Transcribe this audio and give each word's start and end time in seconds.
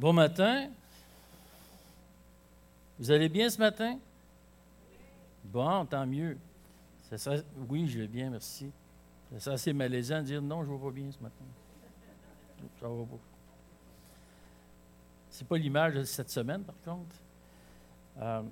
Bon 0.00 0.14
matin. 0.14 0.70
Vous 2.98 3.10
allez 3.10 3.28
bien 3.28 3.50
ce 3.50 3.58
matin? 3.58 3.98
Bon, 5.44 5.84
tant 5.84 6.06
mieux. 6.06 6.38
oui, 7.68 7.86
je 7.86 7.98
vais 7.98 8.06
bien, 8.06 8.30
merci. 8.30 8.72
C'est 9.36 9.50
assez 9.50 9.74
malaisant 9.74 10.20
de 10.20 10.24
dire 10.24 10.40
non, 10.40 10.64
je 10.64 10.70
ne 10.70 10.74
vais 10.78 10.82
pas 10.82 10.90
bien 10.90 11.12
ce 11.12 11.22
matin. 11.22 11.44
Ça 12.80 12.88
va 12.88 12.94
pas. 13.04 13.18
C'est 15.28 15.46
pas 15.46 15.58
l'image 15.58 15.92
de 15.92 16.04
cette 16.04 16.30
semaine, 16.30 16.62
par 16.64 16.76
contre. 16.82 17.16
Euh, 18.22 18.42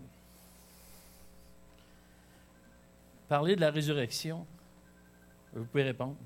parler 3.27 3.57
de 3.57 3.63
la 3.63 3.71
résurrection. 3.71 4.47
Vous 5.55 5.65
pouvez 5.65 5.85
répondre. 5.85 6.17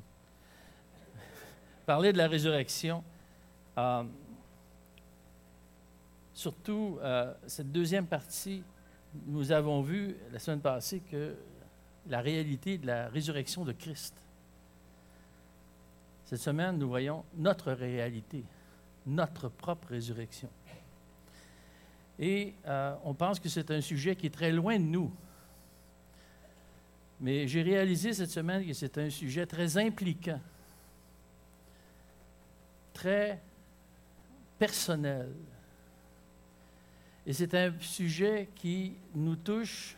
Parler 1.86 2.12
de 2.12 2.18
la 2.18 2.26
résurrection. 2.26 3.04
Euh, 3.78 4.02
surtout, 6.34 6.98
euh, 7.02 7.32
cette 7.46 7.70
deuxième 7.70 8.06
partie, 8.06 8.62
nous 9.26 9.52
avons 9.52 9.82
vu 9.82 10.16
la 10.32 10.38
semaine 10.38 10.60
passée 10.60 11.00
que 11.00 11.34
la 12.08 12.20
réalité 12.20 12.78
de 12.78 12.86
la 12.86 13.08
résurrection 13.08 13.64
de 13.64 13.72
Christ. 13.72 14.14
Cette 16.24 16.40
semaine, 16.40 16.78
nous 16.78 16.88
voyons 16.88 17.24
notre 17.36 17.72
réalité, 17.72 18.42
notre 19.06 19.48
propre 19.48 19.88
résurrection. 19.88 20.48
Et 22.18 22.54
euh, 22.66 22.94
on 23.04 23.14
pense 23.14 23.38
que 23.38 23.48
c'est 23.48 23.70
un 23.70 23.80
sujet 23.80 24.16
qui 24.16 24.26
est 24.26 24.34
très 24.34 24.52
loin 24.52 24.78
de 24.78 24.84
nous. 24.84 25.12
Mais 27.20 27.46
j'ai 27.46 27.62
réalisé 27.62 28.12
cette 28.12 28.30
semaine 28.30 28.66
que 28.66 28.72
c'est 28.72 28.98
un 28.98 29.10
sujet 29.10 29.46
très 29.46 29.76
impliquant, 29.78 30.40
très 32.92 33.40
personnel. 34.58 35.28
Et 37.26 37.32
c'est 37.32 37.54
un 37.54 37.72
sujet 37.80 38.48
qui 38.54 38.94
nous 39.14 39.36
touche 39.36 39.96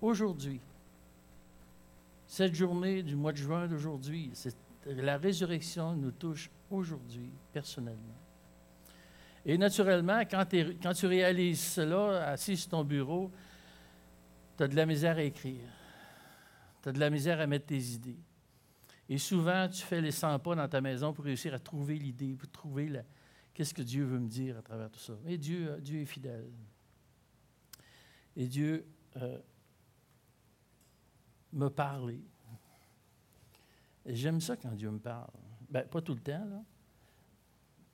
aujourd'hui. 0.00 0.60
Cette 2.26 2.54
journée 2.54 3.02
du 3.02 3.14
mois 3.14 3.32
de 3.32 3.36
juin 3.36 3.66
d'aujourd'hui, 3.66 4.32
la 4.86 5.18
résurrection 5.18 5.94
nous 5.94 6.12
touche 6.12 6.50
aujourd'hui 6.70 7.30
personnellement. 7.52 8.16
Et 9.44 9.56
naturellement, 9.58 10.22
quand, 10.28 10.44
tu 10.46 11.06
réalises 11.06 11.60
cela, 11.60 12.30
assis 12.30 12.56
sur 12.56 12.70
ton 12.70 12.82
bureau, 12.82 13.30
tu 14.56 14.64
as 14.64 14.68
de 14.68 14.74
la 14.74 14.86
misère 14.86 15.18
à 15.18 15.22
écrire. 15.22 15.68
Tu 16.82 16.88
as 16.88 16.92
de 16.92 16.98
la 16.98 17.10
misère 17.10 17.40
à 17.40 17.46
mettre 17.46 17.66
tes 17.66 17.78
idées. 17.78 18.18
Et 19.08 19.18
souvent, 19.18 19.68
tu 19.68 19.82
fais 19.82 20.00
les 20.00 20.10
100 20.10 20.40
pas 20.40 20.56
dans 20.56 20.66
ta 20.66 20.80
maison 20.80 21.12
pour 21.12 21.24
réussir 21.24 21.54
à 21.54 21.60
trouver 21.60 21.94
l'idée, 21.94 22.34
pour 22.34 22.50
trouver 22.50 22.90
qu'est-ce 23.56 23.72
que 23.72 23.80
Dieu 23.80 24.04
veut 24.04 24.18
me 24.18 24.28
dire 24.28 24.58
à 24.58 24.62
travers 24.62 24.90
tout 24.90 25.00
ça? 25.00 25.14
Et 25.26 25.38
Dieu, 25.38 25.70
euh, 25.70 25.80
Dieu 25.80 26.02
est 26.02 26.06
fidèle. 26.06 26.50
Et 28.36 28.46
Dieu 28.46 28.86
euh, 29.16 29.38
me 31.54 31.68
parle. 31.68 32.12
Et 34.04 34.14
j'aime 34.14 34.42
ça 34.42 34.56
quand 34.56 34.72
Dieu 34.72 34.90
me 34.90 34.98
parle. 34.98 35.30
Ben, 35.70 35.88
pas 35.88 36.02
tout 36.02 36.12
le 36.12 36.20
temps, 36.20 36.44
là. 36.44 36.62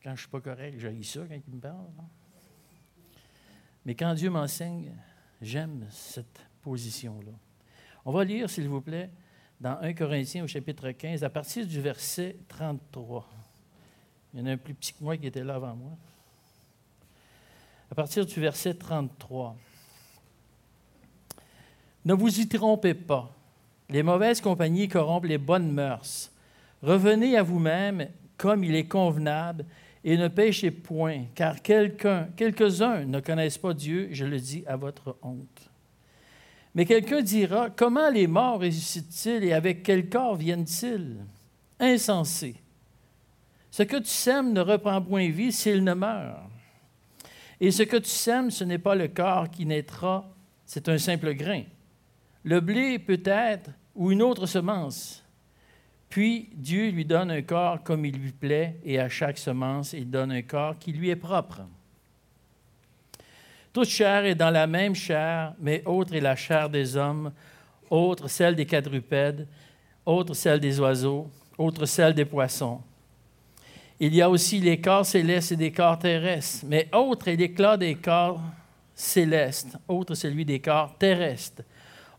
Quand 0.02 0.10
je 0.10 0.14
ne 0.14 0.16
suis 0.16 0.28
pas 0.28 0.40
correct, 0.40 0.80
j'ai 0.80 1.02
ça 1.04 1.20
quand 1.28 1.38
il 1.46 1.54
me 1.54 1.60
parle. 1.60 1.86
Mais 3.84 3.94
quand 3.94 4.14
Dieu 4.14 4.30
m'enseigne, 4.30 4.92
j'aime 5.40 5.86
cette 5.90 6.44
position-là. 6.62 7.38
On 8.04 8.10
va 8.10 8.24
lire, 8.24 8.50
s'il 8.50 8.68
vous 8.68 8.80
plaît, 8.80 9.12
dans 9.60 9.78
1 9.78 9.94
Corinthiens 9.94 10.42
au 10.42 10.48
chapitre 10.48 10.90
15, 10.90 11.22
à 11.22 11.30
partir 11.30 11.64
du 11.68 11.80
verset 11.80 12.36
33. 12.48 13.41
Il 14.32 14.40
y 14.40 14.42
en 14.42 14.46
a 14.46 14.50
un 14.52 14.56
plus 14.56 14.74
petit 14.74 14.92
que 14.92 15.02
moi 15.02 15.16
qui 15.16 15.26
était 15.26 15.44
là 15.44 15.56
avant 15.56 15.74
moi. 15.74 15.92
À 17.90 17.94
partir 17.94 18.24
du 18.24 18.40
verset 18.40 18.74
33. 18.74 19.56
Ne 22.04 22.14
vous 22.14 22.40
y 22.40 22.48
trompez 22.48 22.94
pas. 22.94 23.30
Les 23.90 24.02
mauvaises 24.02 24.40
compagnies 24.40 24.88
corrompent 24.88 25.26
les 25.26 25.38
bonnes 25.38 25.70
mœurs. 25.70 26.30
Revenez 26.82 27.36
à 27.36 27.42
vous-même 27.42 28.08
comme 28.38 28.64
il 28.64 28.74
est 28.74 28.88
convenable 28.88 29.66
et 30.02 30.16
ne 30.16 30.28
péchez 30.28 30.70
point, 30.70 31.26
car 31.34 31.62
quelques-uns 31.62 33.04
ne 33.04 33.20
connaissent 33.20 33.58
pas 33.58 33.74
Dieu, 33.74 34.08
je 34.10 34.24
le 34.24 34.40
dis 34.40 34.64
à 34.66 34.76
votre 34.76 35.16
honte. 35.22 35.70
Mais 36.74 36.86
quelqu'un 36.86 37.20
dira, 37.20 37.68
comment 37.70 38.08
les 38.08 38.26
morts 38.26 38.60
ressuscitent-ils 38.60 39.44
et 39.44 39.52
avec 39.52 39.82
quel 39.82 40.08
corps 40.08 40.36
viennent-ils? 40.36 41.18
Insensé. 41.78 42.56
Ce 43.72 43.82
que 43.82 43.96
tu 43.96 44.10
sèmes 44.10 44.52
ne 44.52 44.60
reprend 44.60 45.00
point 45.00 45.30
vie 45.30 45.50
s'il 45.50 45.82
ne 45.82 45.94
meurt. 45.94 46.42
Et 47.58 47.70
ce 47.70 47.82
que 47.82 47.96
tu 47.96 48.10
sèmes, 48.10 48.50
ce 48.50 48.64
n'est 48.64 48.76
pas 48.76 48.94
le 48.94 49.08
corps 49.08 49.50
qui 49.50 49.64
naîtra, 49.64 50.28
c'est 50.66 50.90
un 50.90 50.98
simple 50.98 51.32
grain. 51.32 51.62
Le 52.44 52.60
blé 52.60 52.98
peut-être, 52.98 53.70
ou 53.94 54.12
une 54.12 54.20
autre 54.20 54.44
semence, 54.44 55.24
puis 56.10 56.50
Dieu 56.52 56.90
lui 56.90 57.06
donne 57.06 57.30
un 57.30 57.40
corps 57.40 57.82
comme 57.82 58.04
il 58.04 58.14
lui 58.14 58.32
plaît, 58.32 58.78
et 58.84 59.00
à 59.00 59.08
chaque 59.08 59.38
semence, 59.38 59.94
il 59.94 60.10
donne 60.10 60.32
un 60.32 60.42
corps 60.42 60.78
qui 60.78 60.92
lui 60.92 61.08
est 61.08 61.16
propre. 61.16 61.62
Toute 63.72 63.88
chair 63.88 64.26
est 64.26 64.34
dans 64.34 64.50
la 64.50 64.66
même 64.66 64.94
chair, 64.94 65.54
mais 65.58 65.82
autre 65.86 66.14
est 66.14 66.20
la 66.20 66.36
chair 66.36 66.68
des 66.68 66.94
hommes, 66.94 67.32
autre 67.88 68.28
celle 68.28 68.54
des 68.54 68.66
quadrupèdes, 68.66 69.48
autre 70.04 70.34
celle 70.34 70.60
des 70.60 70.78
oiseaux, 70.78 71.30
autre 71.56 71.86
celle 71.86 72.12
des 72.12 72.26
poissons. 72.26 72.82
Il 74.04 74.16
y 74.16 74.20
a 74.20 74.28
aussi 74.28 74.58
les 74.58 74.80
corps 74.80 75.06
célestes 75.06 75.52
et 75.52 75.56
des 75.56 75.70
corps 75.70 75.96
terrestres, 75.96 76.64
mais 76.66 76.88
autre 76.92 77.28
est 77.28 77.36
l'éclat 77.36 77.76
des 77.76 77.94
corps 77.94 78.42
célestes, 78.96 79.78
autre 79.86 80.16
celui 80.16 80.44
des 80.44 80.58
corps 80.58 80.98
terrestres. 80.98 81.62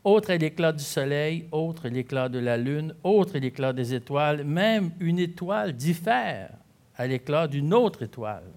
Autre 0.02 0.30
est 0.30 0.38
l'éclat 0.38 0.72
du 0.72 0.82
soleil, 0.82 1.46
autre 1.52 1.88
est 1.88 1.90
l'éclat 1.90 2.30
de 2.30 2.40
la 2.40 2.56
lune, 2.56 2.96
autre 3.04 3.36
est 3.36 3.42
l'éclat 3.42 3.74
des 3.74 3.94
étoiles. 3.94 4.46
Même 4.46 4.92
une 5.02 5.20
étoile 5.20 5.74
diffère 5.74 6.52
à 6.96 7.06
l'éclat 7.06 7.50
d'une 7.50 7.74
autre 7.74 8.04
étoile. 8.04 8.50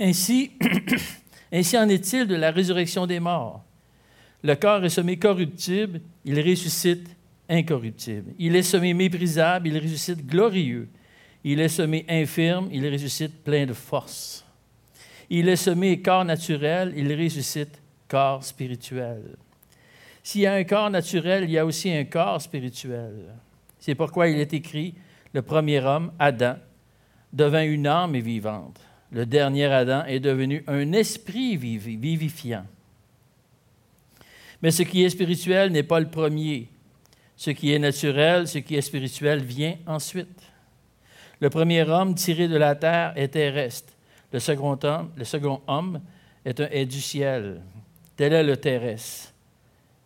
Ainsi, 0.00 0.54
ainsi 1.52 1.78
en 1.78 1.88
est-il 1.88 2.26
de 2.26 2.34
la 2.34 2.50
résurrection 2.50 3.06
des 3.06 3.20
morts. 3.20 3.62
Le 4.42 4.56
corps 4.56 4.84
est 4.84 4.88
semé 4.88 5.20
corruptible, 5.20 6.00
il 6.24 6.40
ressuscite 6.40 7.08
incorruptible. 7.48 8.32
Il 8.40 8.56
est 8.56 8.64
semé 8.64 8.92
méprisable, 8.92 9.68
il 9.68 9.78
ressuscite 9.78 10.26
glorieux. 10.26 10.88
Il 11.44 11.60
est 11.60 11.68
semé 11.68 12.06
infirme, 12.08 12.68
il 12.72 12.90
ressuscite 12.90 13.44
plein 13.44 13.66
de 13.66 13.74
force. 13.74 14.44
Il 15.28 15.48
est 15.48 15.56
semé 15.56 16.00
corps 16.00 16.24
naturel, 16.24 16.94
il 16.96 17.12
ressuscite 17.12 17.80
corps 18.08 18.42
spirituel. 18.42 19.36
S'il 20.22 20.40
y 20.40 20.46
a 20.46 20.54
un 20.54 20.64
corps 20.64 20.90
naturel, 20.90 21.44
il 21.44 21.50
y 21.50 21.58
a 21.58 21.66
aussi 21.66 21.90
un 21.90 22.04
corps 22.04 22.40
spirituel. 22.40 23.34
C'est 23.78 23.94
pourquoi 23.94 24.28
il 24.28 24.38
est 24.40 24.54
écrit, 24.54 24.94
le 25.34 25.42
premier 25.42 25.80
homme, 25.80 26.12
Adam, 26.18 26.56
devint 27.30 27.64
une 27.64 27.86
âme 27.86 28.16
vivante. 28.16 28.80
Le 29.10 29.26
dernier 29.26 29.66
Adam 29.66 30.04
est 30.06 30.20
devenu 30.20 30.64
un 30.66 30.92
esprit 30.92 31.56
vivifiant. 31.56 32.64
Mais 34.62 34.70
ce 34.70 34.82
qui 34.82 35.04
est 35.04 35.10
spirituel 35.10 35.70
n'est 35.72 35.82
pas 35.82 36.00
le 36.00 36.08
premier. 36.08 36.68
Ce 37.36 37.50
qui 37.50 37.72
est 37.72 37.78
naturel, 37.78 38.48
ce 38.48 38.58
qui 38.58 38.76
est 38.76 38.80
spirituel 38.80 39.42
vient 39.42 39.76
ensuite. 39.86 40.40
Le 41.40 41.50
premier 41.50 41.82
homme 41.82 42.14
tiré 42.14 42.48
de 42.48 42.56
la 42.56 42.74
terre 42.74 43.12
est 43.16 43.28
terrestre. 43.28 43.92
Le 44.32 44.38
second 44.38 44.78
homme, 44.82 45.10
le 45.16 45.24
second 45.24 45.60
homme 45.66 46.00
est, 46.44 46.60
un, 46.60 46.68
est 46.70 46.86
du 46.86 47.00
ciel. 47.00 47.60
Tel 48.16 48.32
est 48.32 48.44
le 48.44 48.56
terrestre 48.56 49.34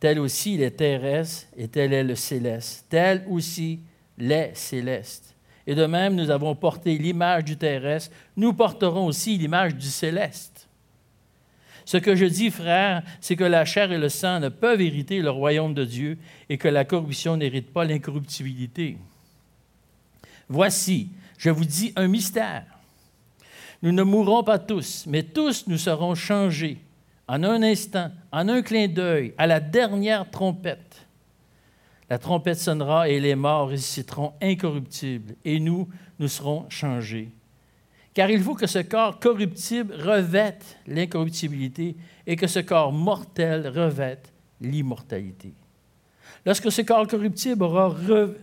tel 0.00 0.18
aussi 0.18 0.54
il 0.54 0.62
est 0.62 0.72
terrestre 0.72 1.48
et 1.56 1.68
tel 1.68 1.92
est 1.92 2.04
le 2.04 2.14
céleste, 2.14 2.86
tel 2.88 3.24
aussi 3.28 3.80
l'est 4.16 4.56
céleste. 4.56 5.34
Et 5.66 5.74
de 5.74 5.84
même, 5.84 6.14
nous 6.14 6.30
avons 6.30 6.54
porté 6.54 6.96
l'image 6.96 7.44
du 7.44 7.56
terrestre, 7.56 8.14
nous 8.36 8.52
porterons 8.52 9.06
aussi 9.06 9.36
l'image 9.36 9.74
du 9.74 9.86
céleste. 9.86 10.68
Ce 11.84 11.96
que 11.96 12.14
je 12.14 12.26
dis, 12.26 12.50
frère, 12.50 13.02
c'est 13.20 13.36
que 13.36 13.44
la 13.44 13.64
chair 13.64 13.92
et 13.92 13.98
le 13.98 14.08
sang 14.08 14.40
ne 14.40 14.50
peuvent 14.50 14.80
hériter 14.80 15.20
le 15.20 15.30
royaume 15.30 15.74
de 15.74 15.84
Dieu 15.84 16.18
et 16.48 16.58
que 16.58 16.68
la 16.68 16.84
corruption 16.84 17.36
n'hérite 17.36 17.72
pas 17.72 17.84
l'incorruptibilité. 17.84 18.98
Voici, 20.48 21.10
je 21.36 21.50
vous 21.50 21.64
dis 21.64 21.92
un 21.96 22.08
mystère. 22.08 22.64
Nous 23.82 23.92
ne 23.92 24.02
mourrons 24.02 24.42
pas 24.42 24.58
tous, 24.58 25.04
mais 25.06 25.22
tous 25.22 25.66
nous 25.66 25.78
serons 25.78 26.14
changés 26.14 26.78
en 27.28 27.44
un 27.44 27.62
instant, 27.62 28.10
en 28.32 28.48
un 28.48 28.62
clin 28.62 28.88
d'œil, 28.88 29.34
à 29.36 29.46
la 29.46 29.60
dernière 29.60 30.30
trompette. 30.30 31.06
La 32.08 32.18
trompette 32.18 32.58
sonnera 32.58 33.08
et 33.08 33.20
les 33.20 33.34
morts 33.34 33.68
ressusciteront 33.68 34.32
incorruptibles, 34.40 35.34
et 35.44 35.60
nous, 35.60 35.86
nous 36.18 36.28
serons 36.28 36.68
changés. 36.70 37.28
Car 38.14 38.30
il 38.30 38.42
faut 38.42 38.54
que 38.54 38.66
ce 38.66 38.78
corps 38.78 39.20
corruptible 39.20 39.94
revête 39.94 40.78
l'incorruptibilité 40.86 41.96
et 42.26 42.34
que 42.34 42.46
ce 42.46 42.60
corps 42.60 42.92
mortel 42.92 43.68
revête 43.68 44.32
l'immortalité. 44.60 45.52
Lorsque 46.46 46.70
ce 46.70 46.82
corps 46.82 47.06
corruptible 47.06 47.62
aura 47.62 47.88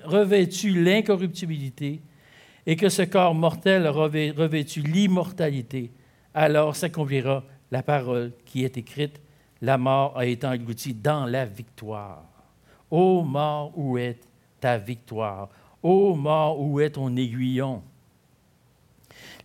revêtu 0.03 0.83
l'incorruptibilité 0.83 2.01
et 2.65 2.75
que 2.75 2.89
ce 2.89 3.03
corps 3.03 3.35
mortel 3.35 3.87
revêtu 3.87 4.81
l'immortalité, 4.81 5.91
alors 6.33 6.75
s'accomplira 6.75 7.43
la 7.71 7.83
parole 7.83 8.31
qui 8.45 8.63
est 8.63 8.77
écrite, 8.77 9.21
la 9.61 9.77
mort 9.77 10.17
a 10.17 10.25
été 10.25 10.45
engloutie 10.45 10.93
dans 10.93 11.25
la 11.25 11.45
victoire. 11.45 12.23
Ô 12.91 13.23
mort, 13.23 13.71
où 13.75 13.97
est 13.97 14.19
ta 14.59 14.77
victoire? 14.77 15.49
Ô 15.81 16.13
mort, 16.15 16.59
où 16.59 16.79
est 16.79 16.91
ton 16.91 17.15
aiguillon? 17.15 17.81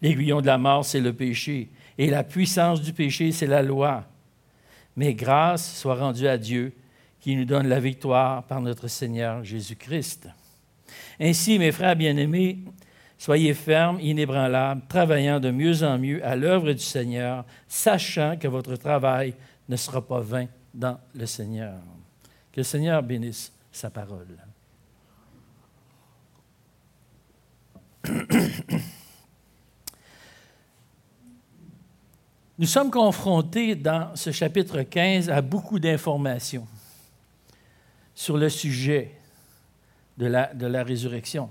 L'aiguillon 0.02 0.40
de 0.40 0.46
la 0.46 0.58
mort, 0.58 0.84
c'est 0.84 1.00
le 1.00 1.12
péché, 1.12 1.68
et 1.96 2.08
la 2.08 2.24
puissance 2.24 2.80
du 2.80 2.92
péché, 2.92 3.32
c'est 3.32 3.46
la 3.46 3.62
loi. 3.62 4.04
Mais 4.96 5.14
grâce 5.14 5.76
soit 5.76 5.94
rendue 5.94 6.26
à 6.26 6.36
Dieu 6.38 6.72
qui 7.20 7.36
nous 7.36 7.44
donne 7.44 7.68
la 7.68 7.80
victoire 7.80 8.44
par 8.44 8.60
notre 8.60 8.88
Seigneur 8.88 9.44
Jésus-Christ. 9.44 10.28
Ainsi, 11.20 11.58
mes 11.58 11.70
frères 11.70 11.96
bien-aimés, 11.96 12.58
soyez 13.18 13.52
fermes, 13.54 14.00
inébranlables, 14.00 14.82
travaillant 14.88 15.38
de 15.38 15.50
mieux 15.50 15.82
en 15.82 15.98
mieux 15.98 16.24
à 16.24 16.34
l'œuvre 16.34 16.72
du 16.72 16.82
Seigneur, 16.82 17.44
sachant 17.68 18.36
que 18.38 18.48
votre 18.48 18.76
travail 18.76 19.34
ne 19.68 19.76
sera 19.76 20.00
pas 20.00 20.20
vain 20.20 20.46
dans 20.72 20.98
le 21.14 21.26
Seigneur. 21.26 21.74
Que 22.52 22.60
le 22.60 22.64
Seigneur 22.64 23.02
bénisse 23.02 23.52
sa 23.70 23.90
parole. 23.90 24.38
Nous 32.58 32.66
sommes 32.66 32.90
confrontés 32.90 33.74
dans 33.74 34.16
ce 34.16 34.32
chapitre 34.32 34.82
15 34.82 35.30
à 35.30 35.40
beaucoup 35.40 35.78
d'informations 35.78 36.66
sur 38.20 38.36
le 38.36 38.50
sujet 38.50 39.12
de 40.18 40.26
la, 40.26 40.84
résurrection. 40.84 41.48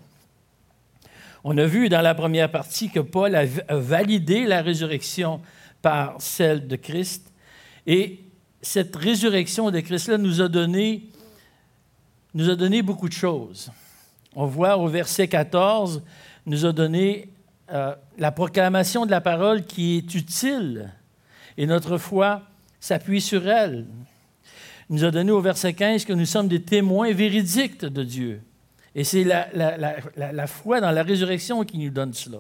On 1.44 1.58
a 1.58 1.66
vu 1.66 1.90
dans 1.90 2.02
la 2.02 2.14
première 2.14 2.52
partie 2.52 2.92
que 2.92 3.00
Paul 3.00 3.34
a 3.36 3.46
validé 3.70 4.46
la 4.46 4.62
résurrection 4.62 5.42
par 5.82 6.22
celle 6.22 6.68
de 6.68 6.76
Christ. 6.76 7.34
Et 7.88 8.20
cette 8.62 8.96
résurrection 8.96 9.72
de 9.72 9.80
Christ-là 9.80 10.20
nous 10.20 10.42
a 10.42 10.48
donné, 10.48 11.06
nous 12.36 12.52
a 12.52 12.56
donné 12.56 12.84
beaucoup 12.84 13.10
de 13.10 13.14
choses. 13.14 13.72
On 14.36 14.46
voit 14.46 14.78
au 14.78 14.88
verset 14.88 15.28
14, 15.28 16.04
nous 16.46 16.68
a 16.68 16.72
donné 16.72 17.30
euh, 17.72 17.96
la 18.20 18.32
proclamation 18.32 19.08
de 19.08 19.12
la 19.12 19.22
parole 19.22 19.66
qui 19.66 19.98
est 19.98 20.14
utile 20.14 20.94
et 21.58 21.66
notre 21.66 21.98
foi 21.98 22.44
s'appuie 22.80 23.22
sur 23.22 23.50
elle. 23.50 23.88
Nous 24.90 25.04
a 25.04 25.12
donné 25.12 25.32
au 25.32 25.42
verset 25.42 25.74
15 25.74 26.06
que 26.06 26.14
nous 26.14 26.26
sommes 26.26 26.48
des 26.48 26.62
témoins 26.62 27.14
véridiques 27.14 27.86
de 27.86 28.04
Dieu. 28.04 28.42
Et 28.96 29.04
c'est 29.04 29.24
la, 29.24 30.48
foi 30.48 30.82
dans 30.82 30.92
la 30.92 31.04
résurrection 31.04 31.64
qui 31.64 31.78
nous 31.78 31.92
donne 31.92 32.14
cela. 32.14 32.40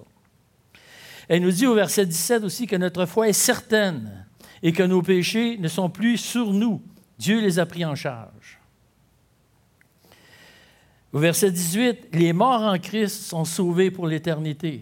Elle 1.27 1.43
nous 1.43 1.51
dit 1.51 1.67
au 1.67 1.75
verset 1.75 2.07
17 2.07 2.43
aussi 2.43 2.65
que 2.65 2.75
notre 2.75 3.05
foi 3.05 3.29
est 3.29 3.33
certaine 3.33 4.25
et 4.63 4.73
que 4.73 4.81
nos 4.81 5.03
péchés 5.03 5.57
ne 5.59 5.67
sont 5.67 5.89
plus 5.89 6.17
sur 6.17 6.51
nous. 6.51 6.81
Dieu 7.19 7.39
les 7.39 7.59
a 7.59 7.65
pris 7.67 7.85
en 7.85 7.93
charge. 7.93 8.59
Au 11.13 11.19
verset 11.19 11.51
18, 11.51 12.09
les 12.13 12.33
morts 12.33 12.63
en 12.63 12.77
Christ 12.79 13.23
sont 13.23 13.45
sauvés 13.45 13.91
pour 13.91 14.07
l'éternité. 14.07 14.81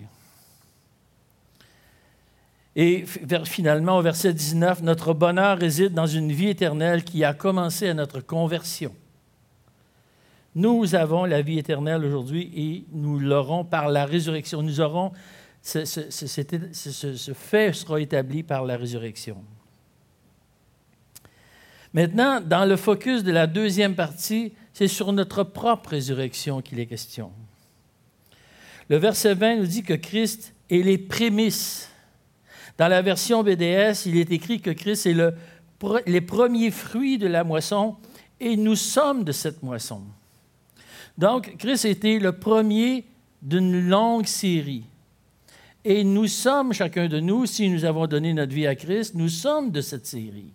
Et 2.80 3.06
finalement, 3.46 3.98
au 3.98 4.04
verset 4.04 4.36
19, 4.36 4.84
notre 4.84 5.16
bonheur 5.16 5.58
réside 5.58 5.96
dans 5.96 6.06
une 6.06 6.32
vie 6.32 6.50
éternelle 6.50 7.04
qui 7.04 7.24
a 7.24 7.34
commencé 7.34 7.90
à 7.90 7.96
notre 7.96 8.20
conversion. 8.20 8.94
Nous 10.54 10.94
avons 10.94 11.26
la 11.26 11.42
vie 11.42 11.58
éternelle 11.58 12.06
aujourd'hui 12.06 12.52
et 12.56 12.86
nous 12.92 13.18
l'aurons 13.18 13.66
par 13.66 13.90
la 13.90 14.06
résurrection. 14.06 14.62
Nous 14.62 14.80
aurons, 14.80 15.12
ce, 15.64 15.86
ce, 15.86 17.34
fait 17.34 17.74
sera 17.74 18.00
établi 18.00 18.44
par 18.44 18.64
la 18.64 18.78
résurrection. 18.78 19.38
Maintenant, 21.94 22.42
dans 22.42 22.66
le 22.66 22.76
focus 22.76 23.24
de 23.24 23.32
la 23.32 23.48
deuxième 23.48 23.96
partie, 23.96 24.54
c'est 24.72 24.88
sur 24.88 25.12
notre 25.14 25.42
propre 25.42 25.90
résurrection 25.90 26.62
qu'il 26.62 26.80
est 26.80 26.86
question. 26.86 27.32
Le 28.88 28.98
verset 28.98 29.34
20 29.34 29.56
nous 29.58 29.66
dit 29.66 29.82
que 29.82 29.96
Christ 29.96 30.54
est 30.70 30.84
les 30.84 31.00
prémices 31.00 31.90
dans 32.78 32.88
la 32.88 33.02
version 33.02 33.44
BDS, 33.44 34.06
il 34.06 34.18
est 34.18 34.32
écrit 34.32 34.62
que 34.62 34.70
Christ 34.70 35.08
est 35.08 35.14
le, 35.14 35.34
les 36.06 36.22
premiers 36.22 36.72
fruits 36.72 37.18
de 37.18 37.28
la 37.28 37.44
moisson 37.44 37.96
et 38.40 38.56
nous 38.56 38.76
sommes 38.76 39.24
de 39.24 39.32
cette 39.32 39.64
moisson. 39.64 40.02
Donc, 41.18 41.58
Christ 41.58 41.86
était 41.86 42.20
le 42.20 42.34
premier 42.34 43.06
d'une 43.42 43.88
longue 43.88 44.28
série. 44.28 44.84
Et 45.84 46.04
nous 46.04 46.28
sommes, 46.28 46.74
chacun 46.74 47.08
de 47.08 47.20
nous, 47.20 47.46
si 47.46 47.70
nous 47.70 47.86
avons 47.86 48.06
donné 48.06 48.34
notre 48.34 48.54
vie 48.54 48.68
à 48.68 48.76
Christ, 48.76 49.16
nous 49.16 49.30
sommes 49.30 49.72
de 49.72 49.82
cette 49.82 50.06
série. 50.06 50.52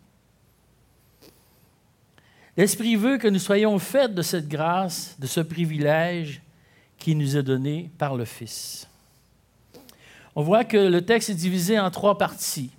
L'Esprit 2.56 2.96
veut 2.96 3.18
que 3.18 3.28
nous 3.28 3.38
soyons 3.38 3.78
faits 3.78 4.14
de 4.14 4.22
cette 4.22 4.46
grâce, 4.46 5.16
de 5.18 5.26
ce 5.26 5.40
privilège 5.40 6.42
qui 6.98 7.16
nous 7.16 7.36
est 7.36 7.42
donné 7.42 7.90
par 7.98 8.14
le 8.14 8.26
Fils 8.26 8.86
on 10.34 10.42
voit 10.42 10.64
que 10.64 10.76
le 10.76 11.04
texte 11.04 11.30
est 11.30 11.34
divisé 11.34 11.78
en 11.78 11.90
trois 11.90 12.18
parties. 12.18 12.70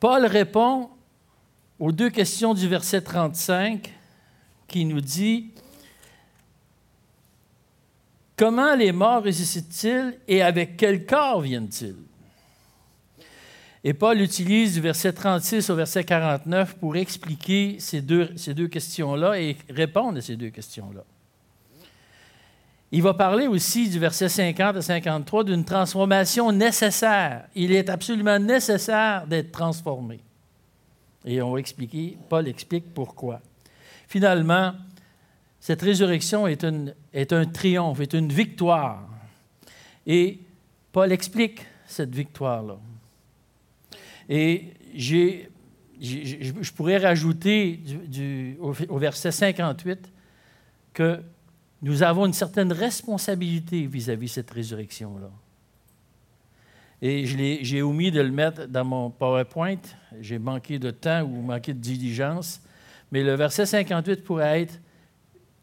Paul 0.00 0.26
répond 0.26 0.90
aux 1.78 1.92
deux 1.92 2.10
questions 2.10 2.54
du 2.54 2.68
verset 2.68 3.00
35 3.00 3.92
qui 4.66 4.84
nous 4.84 5.00
dit 5.00 5.50
Comment 8.36 8.76
les 8.76 8.92
morts 8.92 9.24
ressuscitent-ils 9.24 10.16
et 10.28 10.42
avec 10.42 10.76
quel 10.76 11.06
corps 11.06 11.40
viennent-ils? 11.40 11.96
Et 13.82 13.94
Paul 13.94 14.20
utilise 14.20 14.74
du 14.74 14.80
verset 14.80 15.12
36 15.12 15.70
au 15.70 15.74
verset 15.74 16.04
49 16.04 16.76
pour 16.76 16.96
expliquer 16.96 17.76
ces 17.80 18.00
deux, 18.00 18.68
questions-là 18.68 19.40
et 19.40 19.56
répondre 19.68 20.18
à 20.18 20.20
ces 20.20 20.36
deux 20.36 20.50
questions-là. 20.50 21.04
Il 22.90 23.02
va 23.02 23.12
parler 23.12 23.46
aussi 23.46 23.90
du 23.90 23.98
verset 23.98 24.30
50 24.30 24.76
à 24.76 24.82
53 24.82 25.44
d'une 25.44 25.64
transformation 25.64 26.50
nécessaire. 26.52 27.46
Il 27.54 27.72
est 27.72 27.90
absolument 27.90 28.38
nécessaire 28.38 29.26
d'être 29.26 29.52
transformé. 29.52 30.20
Et 31.24 31.42
on 31.42 31.52
va 31.52 31.60
expliquer, 31.60 32.16
Paul 32.30 32.48
explique 32.48 32.94
pourquoi. 32.94 33.40
Finalement, 34.08 34.72
cette 35.60 35.82
résurrection 35.82 36.46
est, 36.46 36.64
un 36.64 37.44
triomphe, 37.44 38.00
est 38.00 38.14
une 38.14 38.32
victoire. 38.32 39.06
Et 40.06 40.38
Paul 40.90 41.12
explique 41.12 41.60
cette 41.86 42.14
victoire-là. 42.14 42.78
Et 44.30 44.72
je 44.94 46.70
pourrais 46.74 46.96
rajouter 46.96 47.80
au 48.58 48.98
verset 48.98 49.30
58 49.30 50.10
que 50.94 51.20
nous 51.82 52.02
avons 52.02 52.26
une 52.26 52.32
certaine 52.32 52.72
responsabilité 52.72 53.86
vis-à-vis 53.86 54.26
de 54.26 54.32
cette 54.32 54.50
résurrection-là. 54.50 55.30
Et 57.00 57.26
j'ai 57.62 57.82
omis 57.82 58.10
de 58.10 58.20
le 58.20 58.32
mettre 58.32 58.66
dans 58.66 58.84
mon 58.84 59.10
PowerPoint. 59.10 59.78
J'ai 60.20 60.38
manqué 60.38 60.80
de 60.80 60.90
temps 60.90 61.22
ou 61.22 61.42
manqué 61.42 61.72
de 61.72 61.78
diligence. 61.78 62.60
Mais 63.12 63.22
le 63.22 63.34
verset 63.34 63.66
58 63.66 64.24
pourrait 64.24 64.62
être 64.62 64.80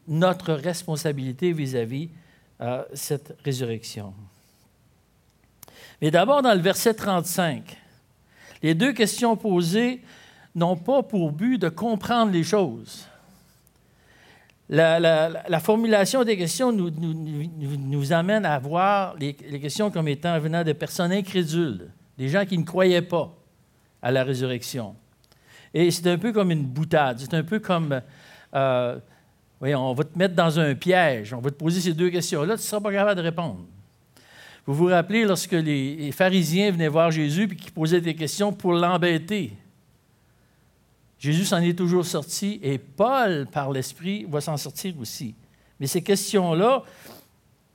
notre 0.07 0.53
responsabilité 0.53 1.51
vis-à-vis 1.51 2.07
de 2.07 2.11
euh, 2.61 2.83
cette 2.93 3.35
résurrection. 3.43 4.13
Mais 6.01 6.09
d'abord, 6.09 6.41
dans 6.41 6.53
le 6.53 6.61
verset 6.61 6.93
35, 6.93 7.77
les 8.63 8.73
deux 8.73 8.93
questions 8.93 9.35
posées 9.35 10.01
n'ont 10.53 10.77
pas 10.77 11.03
pour 11.03 11.33
but 11.33 11.57
de 11.57 11.67
comprendre 11.67 12.31
les 12.31 12.43
choses. 12.43 13.07
La, 14.67 15.59
formulation 15.59 16.23
des 16.23 16.37
questions 16.37 16.71
nous, 16.71 18.13
amène 18.13 18.45
à 18.45 18.57
voir 18.57 19.15
les, 19.19 19.33
questions 19.33 19.91
comme 19.91 20.07
étant 20.07 20.39
venant 20.39 20.63
de 20.63 20.73
personnes 20.73 21.11
incrédules, 21.11 21.91
des 22.17 22.29
gens 22.29 22.45
qui 22.45 22.57
ne 22.57 22.63
croyaient 22.63 23.01
pas 23.01 23.31
à 24.01 24.11
la 24.11 24.23
résurrection. 24.23 24.95
Et 25.73 25.91
c'est 25.91 26.09
un 26.09 26.17
peu 26.17 26.31
comme 26.31 26.51
une 26.51 26.65
boutade, 26.65 27.19
c'est 27.19 27.33
un 27.33 27.43
peu 27.43 27.59
comme, 27.59 28.01
euh, 28.55 28.99
on 29.61 29.93
va 29.93 30.03
te 30.03 30.17
mettre 30.17 30.33
dans 30.33 30.59
un 30.59 30.73
piège, 30.73 31.33
on 31.33 31.41
va 31.41 31.51
te 31.51 31.55
poser 31.55 31.81
ces 31.81 31.93
deux 31.93 32.09
questions-là, 32.09 32.55
tu 32.55 32.61
ne 32.61 32.65
seras 32.65 32.81
pas 32.81 32.91
capable 32.91 33.17
de 33.17 33.25
répondre. 33.25 33.65
Vous 34.65 34.73
vous 34.73 34.85
rappelez 34.87 35.25
lorsque 35.25 35.51
les, 35.51 35.95
les 35.95 36.11
pharisiens 36.11 36.71
venaient 36.71 36.87
voir 36.87 37.11
Jésus 37.11 37.43
et 37.43 37.55
qu'ils 37.55 37.71
posaient 37.71 38.01
des 38.01 38.15
questions 38.15 38.51
pour 38.51 38.73
l'embêter. 38.73 39.53
Jésus 41.19 41.45
s'en 41.45 41.61
est 41.61 41.77
toujours 41.77 42.05
sorti 42.05 42.59
et 42.61 42.77
Paul, 42.77 43.47
par 43.51 43.71
l'Esprit, 43.71 44.25
va 44.25 44.41
s'en 44.41 44.57
sortir 44.57 44.93
aussi. 44.99 45.35
Mais 45.79 45.87
ces 45.87 46.01
questions-là, 46.01 46.83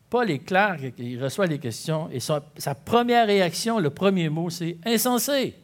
Paul 0.08 0.30
est 0.30 0.40
clair 0.40 0.78
qu'il 0.96 1.22
reçoit 1.22 1.46
les 1.46 1.58
questions 1.58 2.08
et 2.10 2.20
sa, 2.20 2.42
sa 2.56 2.74
première 2.74 3.26
réaction, 3.26 3.78
le 3.78 3.90
premier 3.90 4.28
mot, 4.28 4.50
c'est 4.50 4.76
insensé. 4.84 5.54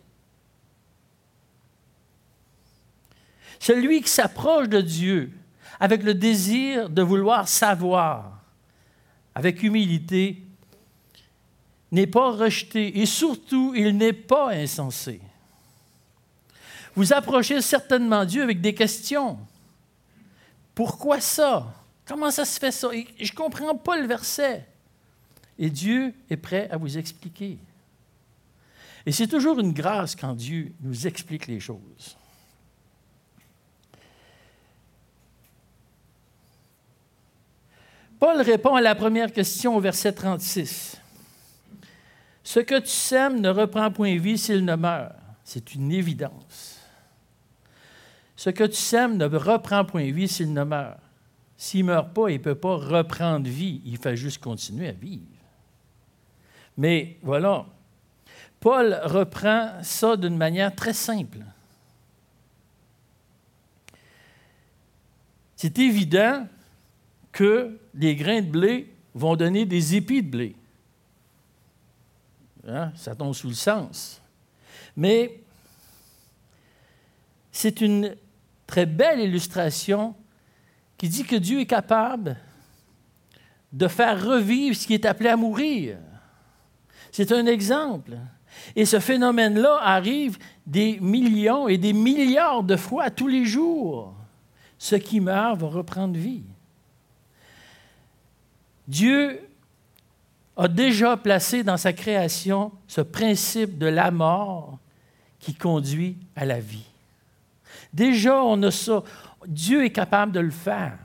Celui 3.58 4.02
qui 4.02 4.10
s'approche 4.10 4.68
de 4.68 4.80
Dieu 4.80 5.32
avec 5.80 6.02
le 6.02 6.14
désir 6.14 6.88
de 6.88 7.02
vouloir 7.02 7.48
savoir, 7.48 8.42
avec 9.34 9.62
humilité, 9.62 10.42
n'est 11.92 12.06
pas 12.06 12.32
rejeté 12.32 13.00
et 13.00 13.06
surtout, 13.06 13.72
il 13.76 13.96
n'est 13.96 14.12
pas 14.12 14.52
insensé. 14.52 15.20
Vous 16.96 17.12
approchez 17.12 17.60
certainement 17.60 18.24
Dieu 18.24 18.42
avec 18.42 18.60
des 18.60 18.74
questions. 18.74 19.38
Pourquoi 20.74 21.20
ça? 21.20 21.66
Comment 22.06 22.30
ça 22.30 22.46
se 22.46 22.58
fait 22.58 22.72
ça? 22.72 22.88
je 22.92 23.32
ne 23.32 23.36
comprends 23.36 23.76
pas 23.76 23.98
le 23.98 24.06
verset. 24.06 24.66
Et 25.58 25.68
Dieu 25.68 26.14
est 26.30 26.36
prêt 26.36 26.68
à 26.70 26.78
vous 26.78 26.96
expliquer. 26.96 27.58
Et 29.04 29.12
c'est 29.12 29.26
toujours 29.26 29.60
une 29.60 29.72
grâce 29.72 30.16
quand 30.16 30.34
Dieu 30.34 30.72
nous 30.80 31.06
explique 31.06 31.46
les 31.46 31.60
choses. 31.60 32.16
Paul 38.18 38.40
répond 38.40 38.74
à 38.74 38.80
la 38.80 38.94
première 38.94 39.32
question 39.32 39.76
au 39.76 39.80
verset 39.80 40.12
36. 40.12 40.96
Ce 42.42 42.60
que 42.60 42.78
tu 42.78 42.88
sèmes 42.88 43.40
ne 43.40 43.50
reprend 43.50 43.90
point 43.90 44.16
vie 44.16 44.38
s'il 44.38 44.64
ne 44.64 44.74
meurt. 44.74 45.12
C'est 45.44 45.74
une 45.74 45.92
évidence. 45.92 46.75
Ce 48.36 48.50
que 48.50 48.64
tu 48.64 48.76
sèmes 48.76 49.16
ne 49.16 49.24
reprend 49.24 49.84
point 49.84 50.10
vie 50.12 50.28
s'il 50.28 50.52
ne 50.52 50.62
meurt. 50.62 50.98
S'il 51.56 51.86
ne 51.86 51.92
meurt 51.92 52.12
pas, 52.12 52.28
il 52.28 52.34
ne 52.38 52.42
peut 52.42 52.54
pas 52.54 52.76
reprendre 52.76 53.48
vie. 53.48 53.80
Il 53.86 53.96
fait 53.96 54.16
juste 54.16 54.42
continuer 54.42 54.88
à 54.88 54.92
vivre. 54.92 55.24
Mais 56.76 57.16
voilà, 57.22 57.64
Paul 58.60 59.00
reprend 59.04 59.82
ça 59.82 60.16
d'une 60.16 60.36
manière 60.36 60.74
très 60.74 60.92
simple. 60.92 61.38
C'est 65.56 65.78
évident 65.78 66.46
que 67.32 67.78
les 67.94 68.14
grains 68.14 68.42
de 68.42 68.50
blé 68.50 68.92
vont 69.14 69.36
donner 69.36 69.64
des 69.64 69.96
épis 69.96 70.22
de 70.22 70.30
blé. 70.30 70.56
Hein? 72.68 72.92
Ça 72.96 73.14
tombe 73.14 73.34
sous 73.34 73.48
le 73.48 73.54
sens. 73.54 74.20
Mais 74.94 75.40
c'est 77.50 77.80
une 77.80 78.14
très 78.66 78.86
belle 78.86 79.20
illustration 79.20 80.14
qui 80.98 81.08
dit 81.08 81.24
que 81.24 81.36
Dieu 81.36 81.60
est 81.60 81.66
capable 81.66 82.36
de 83.72 83.88
faire 83.88 84.24
revivre 84.24 84.76
ce 84.76 84.86
qui 84.86 84.94
est 84.94 85.04
appelé 85.04 85.28
à 85.28 85.36
mourir. 85.36 85.98
C'est 87.12 87.32
un 87.32 87.46
exemple. 87.46 88.16
Et 88.74 88.84
ce 88.86 89.00
phénomène-là 89.00 89.78
arrive 89.82 90.38
des 90.66 90.98
millions 91.00 91.68
et 91.68 91.78
des 91.78 91.92
milliards 91.92 92.62
de 92.62 92.76
fois 92.76 93.10
tous 93.10 93.28
les 93.28 93.44
jours. 93.44 94.14
Ce 94.78 94.96
qui 94.96 95.20
meurt 95.20 95.58
va 95.58 95.68
reprendre 95.68 96.18
vie. 96.18 96.44
Dieu 98.88 99.40
a 100.56 100.68
déjà 100.68 101.16
placé 101.16 101.62
dans 101.62 101.76
sa 101.76 101.92
création 101.92 102.72
ce 102.86 103.00
principe 103.00 103.78
de 103.78 103.86
la 103.86 104.10
mort 104.10 104.78
qui 105.38 105.54
conduit 105.54 106.16
à 106.34 106.44
la 106.44 106.60
vie. 106.60 106.86
Déjà, 107.96 108.44
on 108.44 108.62
a 108.62 108.70
ça. 108.70 109.02
Dieu 109.46 109.82
est 109.86 109.90
capable 109.90 110.30
de 110.32 110.40
le 110.40 110.50
faire. 110.50 110.98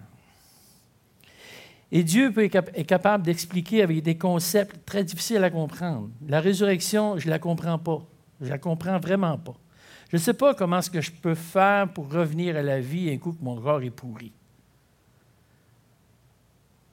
Et 1.90 2.04
Dieu 2.04 2.34
est 2.38 2.86
capable 2.86 3.24
d'expliquer 3.24 3.82
avec 3.82 4.04
des 4.04 4.18
concepts 4.18 4.86
très 4.86 5.06
difficiles 5.06 5.42
à 5.42 5.50
comprendre. 5.50 6.10
La 6.28 6.42
résurrection, 6.42 7.18
je 7.18 7.28
ne 7.28 7.30
la 7.30 7.40
comprends 7.40 7.80
pas. 7.80 8.02
Je 8.42 8.48
ne 8.48 8.50
la 8.50 8.58
comprends 8.58 9.00
vraiment 9.00 9.38
pas. 9.38 9.54
Je 10.10 10.18
ne 10.18 10.22
sais 10.22 10.34
pas 10.34 10.54
comment 10.54 10.80
est-ce 10.80 10.90
que 10.90 11.00
je 11.00 11.14
peux 11.14 11.36
faire 11.36 11.88
pour 11.94 12.12
revenir 12.12 12.58
à 12.58 12.62
la 12.62 12.82
vie 12.82 13.10
un 13.10 13.18
coup 13.18 13.32
que 13.32 13.44
mon 13.44 13.56
corps 13.56 13.82
est 13.82 13.90
pourri. 13.90 14.34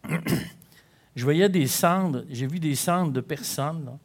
je 1.17 1.25
voyais 1.25 1.49
des 1.49 1.67
cendres, 1.67 2.25
j'ai 2.31 2.47
vu 2.47 2.61
des 2.61 2.77
cendres 2.77 3.11
de 3.11 3.21
personnes. 3.21 3.99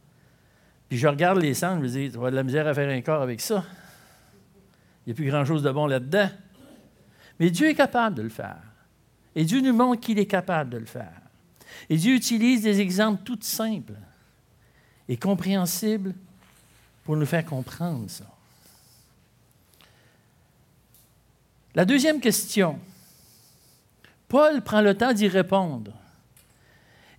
Puis 0.89 0.97
je 0.97 1.07
regarde 1.07 1.37
les 1.37 1.53
cendres, 1.53 1.77
je 1.77 1.83
me 1.83 1.87
dis, 1.87 2.11
tu 2.11 2.17
vas 2.17 2.31
de 2.31 2.35
la 2.35 2.43
misère 2.43 2.65
à 2.65 2.73
faire 2.73 2.89
un 2.89 3.01
corps 3.01 3.21
avec 3.21 3.41
ça. 3.41 3.63
Il 5.05 5.09
n'y 5.09 5.13
a 5.13 5.15
plus 5.15 5.29
grand-chose 5.29 5.63
de 5.63 5.71
bon 5.71 5.85
là-dedans. 5.85 6.29
Mais 7.39 7.49
Dieu 7.49 7.69
est 7.69 7.75
capable 7.75 8.15
de 8.15 8.21
le 8.21 8.29
faire. 8.29 8.61
Et 9.35 9.43
Dieu 9.43 9.61
nous 9.61 9.73
montre 9.73 10.01
qu'il 10.01 10.19
est 10.19 10.27
capable 10.27 10.69
de 10.69 10.77
le 10.77 10.85
faire. 10.85 11.21
Et 11.89 11.97
Dieu 11.97 12.15
utilise 12.15 12.61
des 12.61 12.79
exemples 12.79 13.23
tout 13.23 13.39
simples 13.41 13.93
et 15.09 15.17
compréhensibles 15.17 16.13
pour 17.03 17.17
nous 17.17 17.25
faire 17.25 17.45
comprendre 17.45 18.09
ça. 18.09 18.25
La 21.75 21.85
deuxième 21.85 22.19
question, 22.19 22.79
Paul 24.27 24.61
prend 24.61 24.81
le 24.81 24.95
temps 24.95 25.13
d'y 25.13 25.27
répondre. 25.27 25.93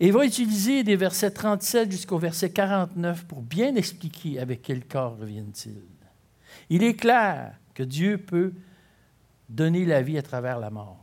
Et 0.00 0.10
va 0.10 0.24
utiliser 0.24 0.82
des 0.82 0.96
versets 0.96 1.30
37 1.30 1.90
jusqu'au 1.90 2.18
verset 2.18 2.50
49 2.50 3.24
pour 3.26 3.42
bien 3.42 3.74
expliquer 3.76 4.40
avec 4.40 4.62
quel 4.62 4.84
corps 4.84 5.16
reviennent-ils. 5.18 5.80
Il 6.68 6.82
est 6.82 6.94
clair 6.94 7.54
que 7.74 7.82
Dieu 7.82 8.18
peut 8.18 8.52
donner 9.48 9.84
la 9.84 10.02
vie 10.02 10.18
à 10.18 10.22
travers 10.22 10.58
la 10.58 10.70
mort. 10.70 10.98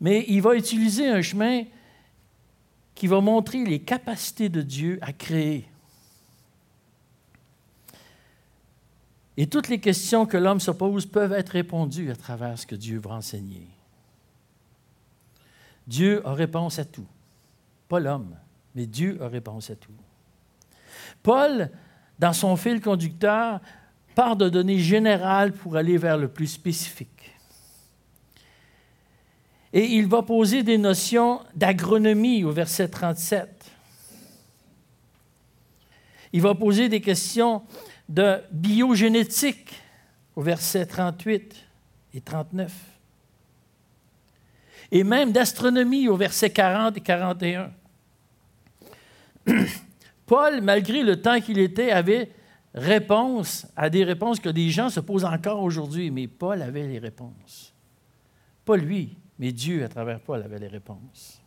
Mais 0.00 0.24
il 0.28 0.40
va 0.40 0.54
utiliser 0.54 1.08
un 1.08 1.22
chemin 1.22 1.64
qui 2.94 3.06
va 3.06 3.20
montrer 3.20 3.64
les 3.64 3.80
capacités 3.80 4.48
de 4.48 4.62
Dieu 4.62 4.98
à 5.02 5.12
créer. 5.12 5.68
Et 9.36 9.46
toutes 9.46 9.68
les 9.68 9.78
questions 9.78 10.26
que 10.26 10.36
l'homme 10.36 10.60
se 10.60 10.72
pose 10.72 11.06
peuvent 11.06 11.32
être 11.32 11.50
répondues 11.50 12.10
à 12.10 12.16
travers 12.16 12.58
ce 12.58 12.66
que 12.66 12.74
Dieu 12.74 12.98
va 12.98 13.12
enseigner. 13.12 13.68
Dieu 15.86 16.26
a 16.26 16.34
réponse 16.34 16.78
à 16.78 16.84
tout. 16.84 17.06
Pas 17.88 18.00
l'homme, 18.00 18.34
mais 18.74 18.86
Dieu 18.86 19.16
a 19.22 19.28
réponse 19.28 19.70
à 19.70 19.76
tout. 19.76 19.92
Paul, 21.22 21.70
dans 22.18 22.32
son 22.32 22.56
fil 22.56 22.80
conducteur, 22.80 23.60
part 24.18 24.34
de 24.34 24.48
données 24.48 24.80
générales 24.80 25.52
pour 25.52 25.76
aller 25.76 25.96
vers 25.96 26.18
le 26.18 26.26
plus 26.26 26.48
spécifique. 26.48 27.36
Et 29.72 29.84
il 29.84 30.08
va 30.08 30.22
poser 30.22 30.64
des 30.64 30.76
notions 30.76 31.40
d'agronomie 31.54 32.42
au 32.42 32.50
verset 32.50 32.88
37. 32.88 33.48
Il 36.32 36.42
va 36.42 36.56
poser 36.56 36.88
des 36.88 37.00
questions 37.00 37.62
de 38.08 38.42
biogénétique 38.50 39.80
au 40.34 40.42
verset 40.42 40.86
38 40.86 41.54
et 42.14 42.20
39 42.20 42.72
et 44.90 45.04
même 45.04 45.30
d'astronomie 45.30 46.08
au 46.08 46.16
verset 46.16 46.50
40 46.50 46.96
et 46.96 47.00
41. 47.02 47.70
Paul, 50.26 50.60
malgré 50.60 51.04
le 51.04 51.22
temps 51.22 51.40
qu'il 51.40 51.60
était, 51.60 51.92
avait 51.92 52.32
réponse 52.74 53.66
à 53.76 53.90
des 53.90 54.04
réponses 54.04 54.40
que 54.40 54.48
des 54.48 54.70
gens 54.70 54.90
se 54.90 55.00
posent 55.00 55.24
encore 55.24 55.62
aujourd'hui, 55.62 56.10
mais 56.10 56.26
Paul 56.26 56.62
avait 56.62 56.86
les 56.86 56.98
réponses. 56.98 57.74
Pas 58.64 58.76
lui, 58.76 59.16
mais 59.38 59.52
Dieu, 59.52 59.84
à 59.84 59.88
travers 59.88 60.20
Paul, 60.20 60.42
avait 60.42 60.58
les 60.58 60.68
réponses. 60.68 61.40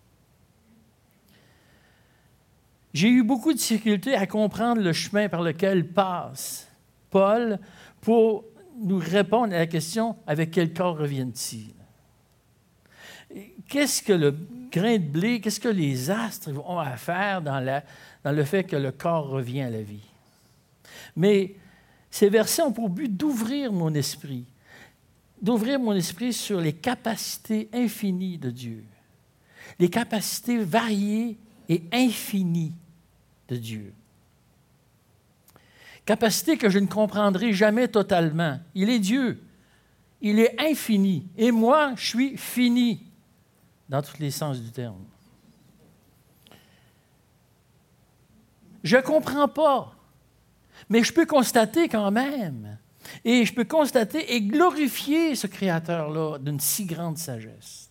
J'ai 2.93 3.09
eu 3.09 3.23
beaucoup 3.23 3.53
de 3.53 3.57
difficultés 3.57 4.15
à 4.15 4.27
comprendre 4.27 4.81
le 4.81 4.91
chemin 4.91 5.29
par 5.29 5.41
lequel 5.41 5.87
passe 5.87 6.67
Paul 7.09 7.59
pour 8.01 8.43
nous 8.81 8.97
répondre 8.97 9.53
à 9.53 9.59
la 9.59 9.67
question 9.67 10.17
avec 10.27 10.51
quel 10.51 10.73
corps 10.73 10.97
reviennent-ils? 10.97 11.73
Qu'est-ce 13.69 14.01
que 14.01 14.11
le 14.11 14.35
grain 14.71 14.97
de 14.97 15.05
blé, 15.05 15.39
qu'est-ce 15.39 15.59
que 15.59 15.69
les 15.69 16.09
astres 16.09 16.49
ont 16.65 16.79
à 16.79 16.97
faire 16.97 17.41
dans, 17.41 17.81
dans 18.23 18.31
le 18.31 18.43
fait 18.43 18.65
que 18.65 18.75
le 18.75 18.91
corps 18.91 19.29
revient 19.29 19.61
à 19.61 19.69
la 19.69 19.81
vie? 19.81 20.10
Mais 21.15 21.55
ces 22.09 22.29
versets 22.29 22.61
ont 22.61 22.71
pour 22.71 22.89
but 22.89 23.15
d'ouvrir 23.15 23.71
mon 23.71 23.93
esprit, 23.93 24.45
d'ouvrir 25.41 25.79
mon 25.79 25.93
esprit 25.93 26.33
sur 26.33 26.59
les 26.59 26.73
capacités 26.73 27.69
infinies 27.73 28.37
de 28.37 28.49
Dieu, 28.49 28.83
les 29.79 29.89
capacités 29.89 30.57
variées 30.57 31.37
et 31.69 31.83
infinies 31.91 32.73
de 33.47 33.55
Dieu. 33.55 33.93
Capacités 36.05 36.57
que 36.57 36.69
je 36.69 36.79
ne 36.79 36.87
comprendrai 36.87 37.53
jamais 37.53 37.87
totalement. 37.87 38.59
Il 38.73 38.89
est 38.89 38.99
Dieu. 38.99 39.41
Il 40.21 40.39
est 40.39 40.59
infini. 40.59 41.27
Et 41.37 41.51
moi, 41.51 41.93
je 41.95 42.05
suis 42.05 42.37
fini 42.37 43.03
dans 43.87 44.01
tous 44.01 44.19
les 44.19 44.31
sens 44.31 44.59
du 44.59 44.71
terme. 44.71 45.03
Je 48.83 48.97
ne 48.97 49.01
comprends 49.01 49.47
pas, 49.47 49.95
mais 50.89 51.03
je 51.03 51.13
peux 51.13 51.25
constater 51.25 51.87
quand 51.87 52.11
même. 52.11 52.77
Et 53.25 53.45
je 53.45 53.53
peux 53.53 53.65
constater 53.65 54.35
et 54.35 54.41
glorifier 54.41 55.35
ce 55.35 55.47
Créateur-là 55.47 56.37
d'une 56.39 56.59
si 56.59 56.85
grande 56.85 57.17
sagesse. 57.17 57.89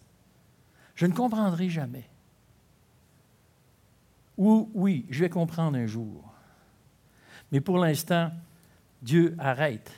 Je 0.95 1.07
ne 1.07 1.13
comprendrai 1.13 1.69
jamais. 1.69 2.09
Ou 4.37 4.71
oui, 4.75 5.07
je 5.11 5.21
vais 5.21 5.29
comprendre 5.29 5.77
un 5.77 5.87
jour. 5.87 6.25
Mais 7.53 7.61
pour 7.61 7.79
l'instant, 7.79 8.31
Dieu 9.03 9.35
arrête 9.39 9.91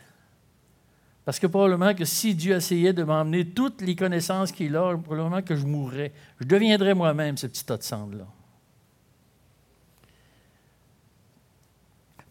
Parce 1.24 1.38
que 1.38 1.46
probablement 1.46 1.94
que 1.94 2.04
si 2.04 2.34
Dieu 2.34 2.56
essayait 2.56 2.92
de 2.92 3.02
m'emmener 3.02 3.48
toutes 3.48 3.80
les 3.82 3.94
connaissances 3.94 4.52
qu'il 4.52 4.76
a, 4.76 4.96
probablement 4.96 5.42
que 5.42 5.54
je 5.54 5.66
mourrais. 5.66 6.12
Je 6.40 6.46
deviendrais 6.46 6.94
moi-même 6.94 7.36
ce 7.36 7.46
petit 7.46 7.64
tas 7.64 7.76
de 7.76 7.82
cendres-là. 7.82 8.26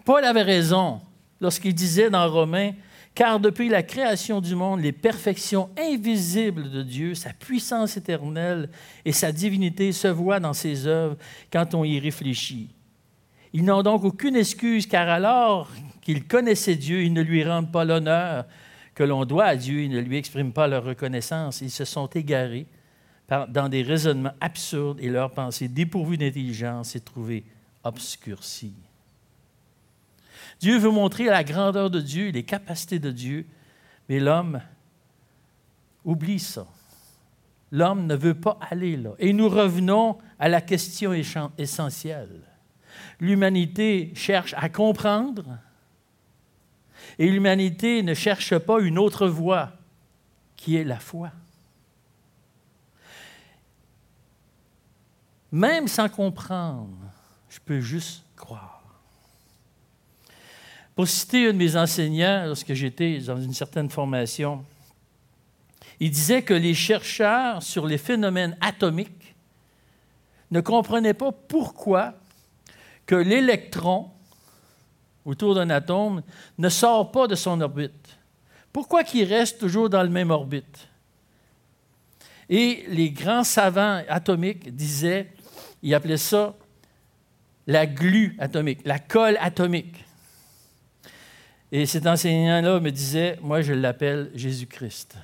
Paul 0.06 0.26
avait 0.26 0.42
raison 0.42 1.02
lorsqu'il 1.40 1.74
disait 1.74 2.10
dans 2.10 2.30
Romains, 2.30 2.74
car 3.14 3.40
depuis 3.40 3.68
la 3.68 3.84
création 3.84 4.40
du 4.40 4.56
monde, 4.56 4.82
les 4.82 4.94
perfections 4.94 5.70
invisibles 5.78 6.70
de 6.70 6.82
Dieu, 6.82 7.14
sa 7.14 7.34
puissance 7.34 7.98
éternelle 7.98 8.70
et 9.04 9.12
sa 9.12 9.32
divinité 9.32 9.92
se 9.92 10.08
voient 10.08 10.40
dans 10.40 10.54
ses 10.54 10.88
œuvres 10.88 11.18
quand 11.52 11.74
on 11.76 11.84
y 11.84 12.00
réfléchit. 12.00 12.70
Ils 13.54 13.66
n'ont 13.66 13.84
donc 13.84 14.06
aucune 14.06 14.38
excuse, 14.38 14.88
car 14.88 15.10
alors 15.10 15.70
qu'ils 16.02 16.26
connaissaient 16.26 16.76
Dieu, 16.76 17.04
ils 17.04 17.12
ne 17.12 17.22
lui 17.22 17.44
rendent 17.44 17.72
pas 17.72 17.84
l'honneur 17.84 18.46
que 18.96 19.04
l'on 19.04 19.26
doit 19.26 19.46
à 19.46 19.56
Dieu, 19.56 19.84
ils 19.84 19.92
ne 19.92 20.00
lui 20.00 20.18
expriment 20.18 20.54
pas 20.54 20.68
leur 20.68 20.86
reconnaissance, 20.86 21.62
ils 21.62 21.72
se 21.72 21.86
sont 21.86 22.08
égarés 22.08 22.68
dans 23.50 23.70
des 23.70 23.82
raisonnements 23.82 24.34
absurdes 24.42 25.00
et 25.02 25.10
leurs 25.10 25.32
pensées 25.32 25.70
dépourvues 25.70 26.18
d'intelligence 26.18 26.90
s'est 26.90 27.00
trouvée 27.00 27.46
obscurcie. 27.84 28.74
Dieu 30.62 30.78
veut 30.78 30.92
montrer 30.92 31.26
la 31.26 31.44
grandeur 31.44 31.90
de 31.90 32.00
Dieu, 32.00 32.30
les 32.30 32.44
capacités 32.44 33.00
de 33.00 33.10
Dieu, 33.10 33.48
mais 34.08 34.20
l'homme 34.20 34.62
oublie 36.06 36.40
ça. 36.40 36.68
L'homme 37.72 38.06
ne 38.06 38.16
veut 38.16 38.36
pas 38.36 38.60
aller 38.70 38.96
là. 38.96 39.12
Et 39.18 39.34
nous 39.34 39.50
revenons 39.50 40.20
à 40.38 40.50
la 40.50 40.62
question 40.62 41.14
essentielle. 41.58 42.42
L'humanité 43.20 44.12
cherche 44.14 44.54
à 44.56 44.70
comprendre 44.70 45.58
et 47.18 47.28
l'humanité 47.30 48.04
ne 48.04 48.14
cherche 48.14 48.58
pas 48.58 48.82
une 48.82 49.00
autre 49.00 49.28
voie 49.28 49.72
qui 50.56 50.76
est 50.76 50.84
la 50.84 51.00
foi. 51.00 51.32
Même 55.52 55.88
sans 55.88 56.08
comprendre, 56.08 56.98
je 57.50 57.60
peux 57.60 57.80
juste 57.80 58.24
croire. 58.36 58.71
Pour 61.02 61.08
citer 61.08 61.48
un 61.48 61.54
de 61.54 61.58
mes 61.58 61.76
enseignants, 61.76 62.46
lorsque 62.46 62.74
j'étais 62.74 63.18
dans 63.22 63.42
une 63.42 63.56
certaine 63.56 63.90
formation, 63.90 64.64
il 66.00 66.12
disait 66.12 66.44
que 66.44 66.54
les 66.54 66.76
chercheurs 66.76 67.64
sur 67.64 67.88
les 67.88 67.98
phénomènes 67.98 68.56
atomiques 68.62 69.36
ne 70.52 70.62
comprenaient 70.62 71.16
pas 71.16 71.32
pourquoi 71.32 72.14
que 73.08 73.16
l'électron 73.16 74.12
autour 75.26 75.56
d'un 75.56 75.72
atome 75.72 76.22
ne 76.60 76.70
sort 76.70 77.12
pas 77.12 77.26
de 77.26 77.34
son 77.34 77.60
orbite. 77.62 78.20
Pourquoi 78.72 79.04
qu'il 79.04 79.24
reste 79.24 79.60
toujours 79.60 79.90
dans 79.90 80.04
le 80.04 80.10
même 80.10 80.30
orbite? 80.30 80.88
Et 82.48 82.86
les 82.90 83.10
grands 83.10 83.44
savants 83.44 84.04
atomiques 84.08 84.76
disaient, 84.76 85.32
ils 85.82 85.96
appelaient 85.96 86.18
ça 86.18 86.54
la 87.66 87.88
glu 87.88 88.36
atomique, 88.38 88.82
la 88.86 89.00
colle 89.00 89.40
atomique. 89.42 90.06
Et 91.72 91.86
cet 91.86 92.06
enseignant-là 92.06 92.80
me 92.80 92.92
disait, 92.92 93.40
moi 93.42 93.62
je 93.62 93.74
l'appelle 93.74 94.30
Jésus-Christ. 94.36 95.18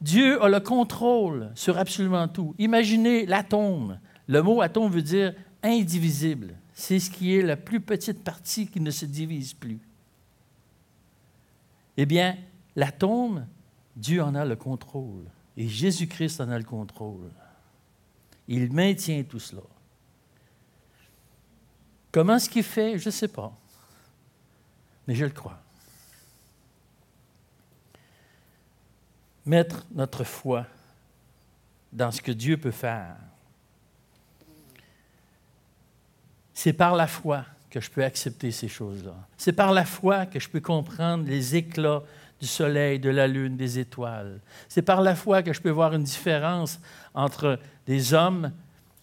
Dieu 0.00 0.42
a 0.42 0.48
le 0.48 0.60
contrôle 0.60 1.50
sur 1.54 1.76
absolument 1.76 2.26
tout. 2.26 2.54
Imaginez 2.58 3.26
l'atome. 3.26 4.00
Le 4.26 4.42
mot 4.42 4.62
atome 4.62 4.90
veut 4.90 5.02
dire 5.02 5.34
indivisible. 5.62 6.54
C'est 6.72 6.98
ce 6.98 7.10
qui 7.10 7.36
est 7.36 7.42
la 7.42 7.58
plus 7.58 7.80
petite 7.80 8.24
partie 8.24 8.66
qui 8.66 8.80
ne 8.80 8.90
se 8.90 9.04
divise 9.04 9.52
plus. 9.52 9.80
Eh 11.98 12.06
bien, 12.06 12.38
l'atome, 12.74 13.46
Dieu 13.94 14.22
en 14.22 14.34
a 14.34 14.46
le 14.46 14.56
contrôle. 14.56 15.24
Et 15.58 15.68
Jésus-Christ 15.68 16.40
en 16.40 16.48
a 16.48 16.56
le 16.56 16.64
contrôle. 16.64 17.30
Il 18.48 18.72
maintient 18.72 19.22
tout 19.24 19.38
cela. 19.38 19.62
Comment 22.10 22.36
est-ce 22.36 22.48
qu'il 22.48 22.62
fait? 22.62 22.98
Je 22.98 23.06
ne 23.06 23.12
sais 23.12 23.28
pas 23.28 23.52
mais 25.10 25.16
je 25.16 25.24
le 25.24 25.32
crois. 25.32 25.58
Mettre 29.44 29.84
notre 29.90 30.22
foi 30.22 30.68
dans 31.92 32.12
ce 32.12 32.22
que 32.22 32.30
Dieu 32.30 32.56
peut 32.56 32.70
faire. 32.70 33.16
C'est 36.54 36.72
par 36.72 36.94
la 36.94 37.08
foi 37.08 37.44
que 37.70 37.80
je 37.80 37.90
peux 37.90 38.04
accepter 38.04 38.52
ces 38.52 38.68
choses-là. 38.68 39.16
C'est 39.36 39.52
par 39.52 39.72
la 39.72 39.84
foi 39.84 40.26
que 40.26 40.38
je 40.38 40.48
peux 40.48 40.60
comprendre 40.60 41.24
les 41.26 41.56
éclats 41.56 42.04
du 42.40 42.46
soleil, 42.46 43.00
de 43.00 43.10
la 43.10 43.26
lune, 43.26 43.56
des 43.56 43.80
étoiles. 43.80 44.38
C'est 44.68 44.82
par 44.82 45.00
la 45.00 45.16
foi 45.16 45.42
que 45.42 45.52
je 45.52 45.60
peux 45.60 45.70
voir 45.70 45.92
une 45.92 46.04
différence 46.04 46.78
entre 47.14 47.58
des 47.84 48.14
hommes 48.14 48.52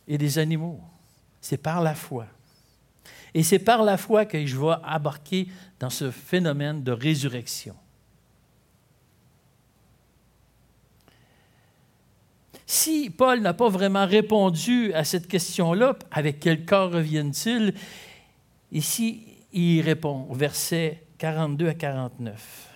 et 0.07 0.17
des 0.17 0.39
animaux. 0.39 0.79
C'est 1.41 1.57
par 1.57 1.81
la 1.81 1.95
foi. 1.95 2.27
Et 3.33 3.43
c'est 3.43 3.59
par 3.59 3.83
la 3.83 3.97
foi 3.97 4.25
que 4.25 4.45
je 4.45 4.57
vais 4.57 4.75
embarquer 4.83 5.47
dans 5.79 5.89
ce 5.89 6.11
phénomène 6.11 6.83
de 6.83 6.91
résurrection. 6.91 7.75
Si 12.65 13.09
Paul 13.09 13.39
n'a 13.39 13.53
pas 13.53 13.69
vraiment 13.69 14.05
répondu 14.05 14.93
à 14.93 15.05
cette 15.05 15.27
question-là, 15.27 15.97
avec 16.11 16.41
quel 16.41 16.65
corps 16.65 16.91
reviennent-ils? 16.91 17.73
Ici, 18.73 19.23
il 19.53 19.81
répond, 19.81 20.27
versets 20.33 21.03
42 21.17 21.69
à 21.69 21.73
49. 21.73 22.67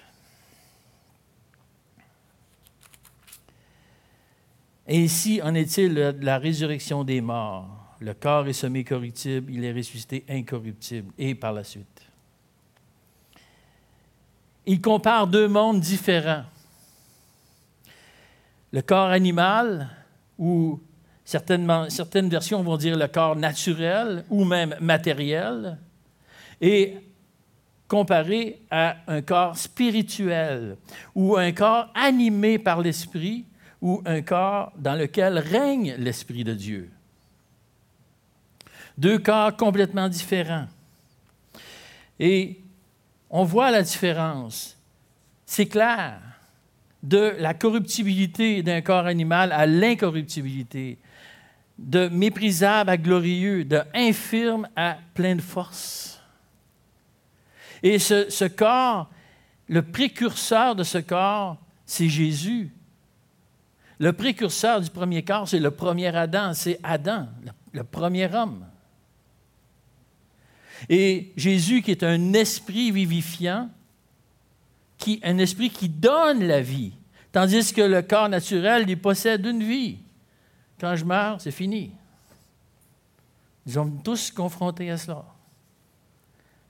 Et 4.87 4.99
ici 4.99 5.41
en 5.43 5.53
est-il 5.55 5.93
de 5.93 6.15
la 6.21 6.37
résurrection 6.37 7.03
des 7.03 7.21
morts? 7.21 7.80
Le 8.01 8.15
corps 8.15 8.47
est 8.47 8.53
semi-corruptible, 8.53 9.53
il 9.53 9.63
est 9.63 9.71
ressuscité 9.71 10.25
incorruptible, 10.27 11.13
et 11.19 11.35
par 11.35 11.53
la 11.53 11.63
suite. 11.63 12.01
Il 14.65 14.81
compare 14.81 15.27
deux 15.27 15.47
mondes 15.47 15.79
différents. 15.79 16.43
Le 18.71 18.81
corps 18.81 19.09
animal, 19.09 19.87
ou 20.39 20.79
certaines, 21.23 21.89
certaines 21.89 22.29
versions 22.29 22.63
vont 22.63 22.77
dire 22.77 22.97
le 22.97 23.07
corps 23.07 23.35
naturel 23.35 24.25
ou 24.31 24.45
même 24.45 24.75
matériel, 24.79 25.77
et 26.59 26.95
comparé 27.87 28.61
à 28.71 28.97
un 29.07 29.21
corps 29.21 29.55
spirituel, 29.55 30.77
ou 31.13 31.37
un 31.37 31.51
corps 31.51 31.91
animé 31.93 32.57
par 32.57 32.81
l'Esprit, 32.81 33.45
ou 33.79 34.01
un 34.05 34.21
corps 34.23 34.71
dans 34.75 34.95
lequel 34.95 35.37
règne 35.37 35.95
l'Esprit 35.99 36.43
de 36.43 36.55
Dieu. 36.55 36.89
Deux 38.97 39.19
corps 39.19 39.55
complètement 39.55 40.09
différents. 40.09 40.67
Et 42.19 42.59
on 43.29 43.43
voit 43.43 43.71
la 43.71 43.81
différence. 43.81 44.77
C'est 45.45 45.65
clair. 45.65 46.19
De 47.01 47.33
la 47.39 47.53
corruptibilité 47.53 48.61
d'un 48.61 48.81
corps 48.81 49.07
animal 49.07 49.51
à 49.51 49.65
l'incorruptibilité, 49.65 50.99
de 51.79 52.07
méprisable 52.09 52.91
à 52.91 52.97
glorieux, 52.97 53.65
de 53.65 53.81
infirme 53.95 54.67
à 54.75 54.97
plein 55.15 55.35
de 55.35 55.41
force. 55.41 56.21
Et 57.81 57.97
ce 57.97 58.47
corps, 58.47 59.09
le 59.67 59.81
précurseur 59.81 60.75
de 60.75 60.83
ce 60.83 60.99
corps, 60.99 61.57
c'est 61.85 62.09
Jésus. 62.09 62.71
Le 63.97 64.13
précurseur 64.13 64.81
du 64.81 64.89
premier 64.89 65.23
corps, 65.23 65.47
c'est 65.47 65.59
le 65.59 65.71
premier 65.71 66.15
Adam, 66.15 66.53
c'est 66.53 66.79
Adam, 66.83 67.27
le 67.71 67.83
premier 67.83 68.31
homme. 68.33 68.65
Et 70.89 71.31
Jésus, 71.35 71.81
qui 71.81 71.91
est 71.91 72.03
un 72.03 72.33
esprit 72.33 72.91
vivifiant, 72.91 73.69
qui, 74.97 75.19
un 75.23 75.37
esprit 75.37 75.69
qui 75.69 75.89
donne 75.89 76.43
la 76.43 76.61
vie, 76.61 76.93
tandis 77.31 77.73
que 77.73 77.81
le 77.81 78.01
corps 78.01 78.29
naturel, 78.29 78.85
il 78.87 78.99
possède 78.99 79.45
une 79.45 79.63
vie. 79.63 79.97
Quand 80.79 80.95
je 80.95 81.05
meurs, 81.05 81.41
c'est 81.41 81.51
fini. 81.51 81.91
Nous 83.65 83.73
sommes 83.73 84.01
tous 84.01 84.31
confrontés 84.31 84.89
à 84.89 84.97
cela. 84.97 85.23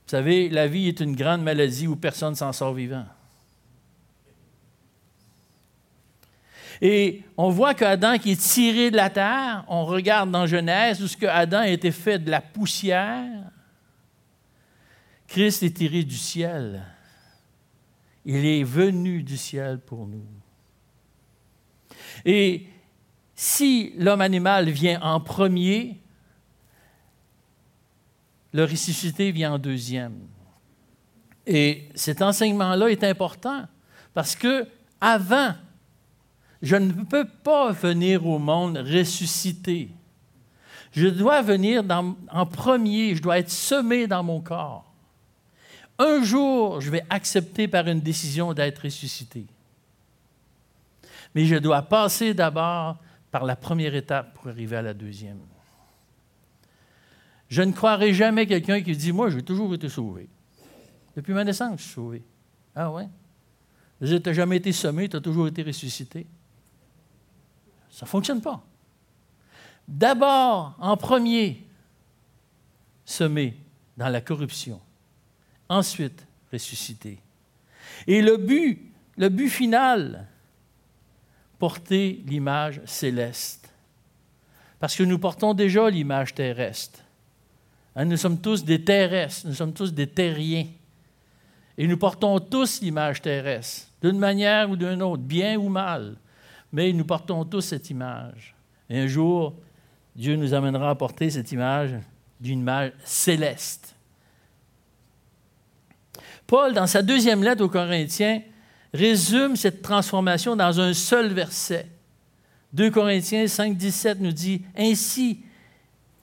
Vous 0.05 0.17
savez, 0.17 0.49
la 0.49 0.67
vie 0.67 0.89
est 0.89 0.99
une 0.99 1.15
grande 1.15 1.41
maladie 1.41 1.87
où 1.87 1.95
personne 1.95 2.35
s'en 2.35 2.51
sort 2.51 2.73
vivant. 2.73 3.05
Et 6.81 7.23
on 7.37 7.49
voit 7.49 7.75
qu'Adam 7.75 8.17
qui 8.17 8.31
est 8.31 8.41
tiré 8.41 8.89
de 8.89 8.97
la 8.97 9.09
terre, 9.09 9.63
on 9.67 9.85
regarde 9.85 10.31
dans 10.31 10.47
Genèse 10.47 11.01
où 11.01 11.25
Adam 11.27 11.59
a 11.59 11.67
été 11.69 11.91
fait 11.91 12.17
de 12.17 12.31
la 12.31 12.41
poussière, 12.41 13.51
Christ 15.31 15.63
est 15.63 15.77
tiré 15.77 16.03
du 16.03 16.17
ciel. 16.17 16.83
Il 18.25 18.45
est 18.45 18.63
venu 18.63 19.23
du 19.23 19.37
ciel 19.37 19.79
pour 19.79 20.05
nous. 20.05 20.27
Et 22.25 22.67
si 23.33 23.93
l'homme 23.97 24.19
animal 24.19 24.69
vient 24.69 24.99
en 25.01 25.21
premier, 25.21 26.01
le 28.51 28.65
ressuscité 28.65 29.31
vient 29.31 29.53
en 29.53 29.57
deuxième. 29.57 30.19
Et 31.47 31.87
cet 31.95 32.21
enseignement-là 32.21 32.91
est 32.91 33.05
important 33.05 33.65
parce 34.13 34.35
que 34.35 34.67
avant, 34.99 35.53
je 36.61 36.75
ne 36.75 36.91
peux 36.91 37.25
pas 37.25 37.71
venir 37.71 38.27
au 38.27 38.37
monde 38.37 38.79
ressuscité. 38.79 39.91
Je 40.91 41.07
dois 41.07 41.41
venir 41.41 41.83
en 42.29 42.45
premier, 42.45 43.15
je 43.15 43.21
dois 43.21 43.39
être 43.39 43.49
semé 43.49 44.07
dans 44.07 44.23
mon 44.23 44.41
corps. 44.41 44.90
Un 46.01 46.23
jour, 46.23 46.81
je 46.81 46.89
vais 46.89 47.05
accepter 47.11 47.67
par 47.67 47.87
une 47.87 47.99
décision 47.99 48.53
d'être 48.55 48.79
ressuscité. 48.79 49.45
Mais 51.35 51.45
je 51.45 51.55
dois 51.57 51.83
passer 51.83 52.33
d'abord 52.33 52.97
par 53.29 53.45
la 53.45 53.55
première 53.55 53.93
étape 53.93 54.33
pour 54.33 54.47
arriver 54.47 54.77
à 54.77 54.81
la 54.81 54.95
deuxième. 54.95 55.37
Je 57.49 57.61
ne 57.61 57.71
croirai 57.71 58.15
jamais 58.15 58.47
quelqu'un 58.47 58.81
qui 58.81 58.97
dit 58.97 59.11
Moi, 59.11 59.29
j'ai 59.29 59.43
toujours 59.43 59.75
été 59.75 59.89
sauvé. 59.89 60.27
Depuis 61.15 61.33
ma 61.33 61.43
naissance, 61.43 61.77
je 61.77 61.83
suis 61.83 61.93
sauvé. 61.93 62.23
Ah 62.73 62.89
ouais? 62.89 63.07
Tu 64.03 64.07
n'as 64.07 64.33
jamais 64.33 64.57
été 64.57 64.71
semé, 64.71 65.07
tu 65.07 65.17
as 65.17 65.21
toujours 65.21 65.47
été 65.49 65.61
ressuscité. 65.61 66.25
Ça 67.91 68.07
ne 68.07 68.09
fonctionne 68.09 68.41
pas. 68.41 68.59
D'abord, 69.87 70.75
en 70.79 70.97
premier, 70.97 71.63
semé 73.05 73.55
dans 73.97 74.09
la 74.09 74.21
corruption. 74.21 74.81
Ensuite, 75.71 76.27
ressuscité. 76.51 77.17
Et 78.05 78.21
le 78.21 78.35
but, 78.35 78.91
le 79.15 79.29
but 79.29 79.47
final, 79.47 80.27
porter 81.57 82.21
l'image 82.27 82.81
céleste. 82.83 83.71
Parce 84.81 84.97
que 84.97 85.03
nous 85.03 85.17
portons 85.17 85.53
déjà 85.53 85.89
l'image 85.89 86.35
terrestre. 86.35 86.99
Hein, 87.95 88.03
nous 88.03 88.17
sommes 88.17 88.41
tous 88.41 88.65
des 88.65 88.83
terrestres, 88.83 89.47
nous 89.47 89.53
sommes 89.53 89.71
tous 89.71 89.93
des 89.93 90.07
terriens. 90.07 90.67
Et 91.77 91.87
nous 91.87 91.97
portons 91.97 92.37
tous 92.41 92.81
l'image 92.81 93.21
terrestre, 93.21 93.87
d'une 94.01 94.19
manière 94.19 94.69
ou 94.69 94.75
d'une 94.75 95.01
autre, 95.01 95.23
bien 95.23 95.55
ou 95.57 95.69
mal. 95.69 96.17
Mais 96.73 96.91
nous 96.91 97.05
portons 97.05 97.45
tous 97.45 97.61
cette 97.61 97.89
image. 97.89 98.53
Et 98.89 98.99
un 98.99 99.07
jour, 99.07 99.55
Dieu 100.17 100.35
nous 100.35 100.53
amènera 100.53 100.89
à 100.89 100.95
porter 100.95 101.29
cette 101.29 101.53
image 101.53 101.91
d'une 102.41 102.59
image 102.59 102.91
céleste. 103.05 103.95
Paul, 106.51 106.73
dans 106.73 106.85
sa 106.85 107.01
deuxième 107.01 107.45
lettre 107.45 107.63
aux 107.63 107.69
Corinthiens, 107.69 108.41
résume 108.93 109.55
cette 109.55 109.81
transformation 109.81 110.57
dans 110.57 110.81
un 110.81 110.93
seul 110.93 111.31
verset. 111.31 111.87
2 112.73 112.91
Corinthiens 112.91 113.47
5, 113.47 113.77
17 113.77 114.19
nous 114.19 114.33
dit 114.33 114.61
Ainsi, 114.75 115.45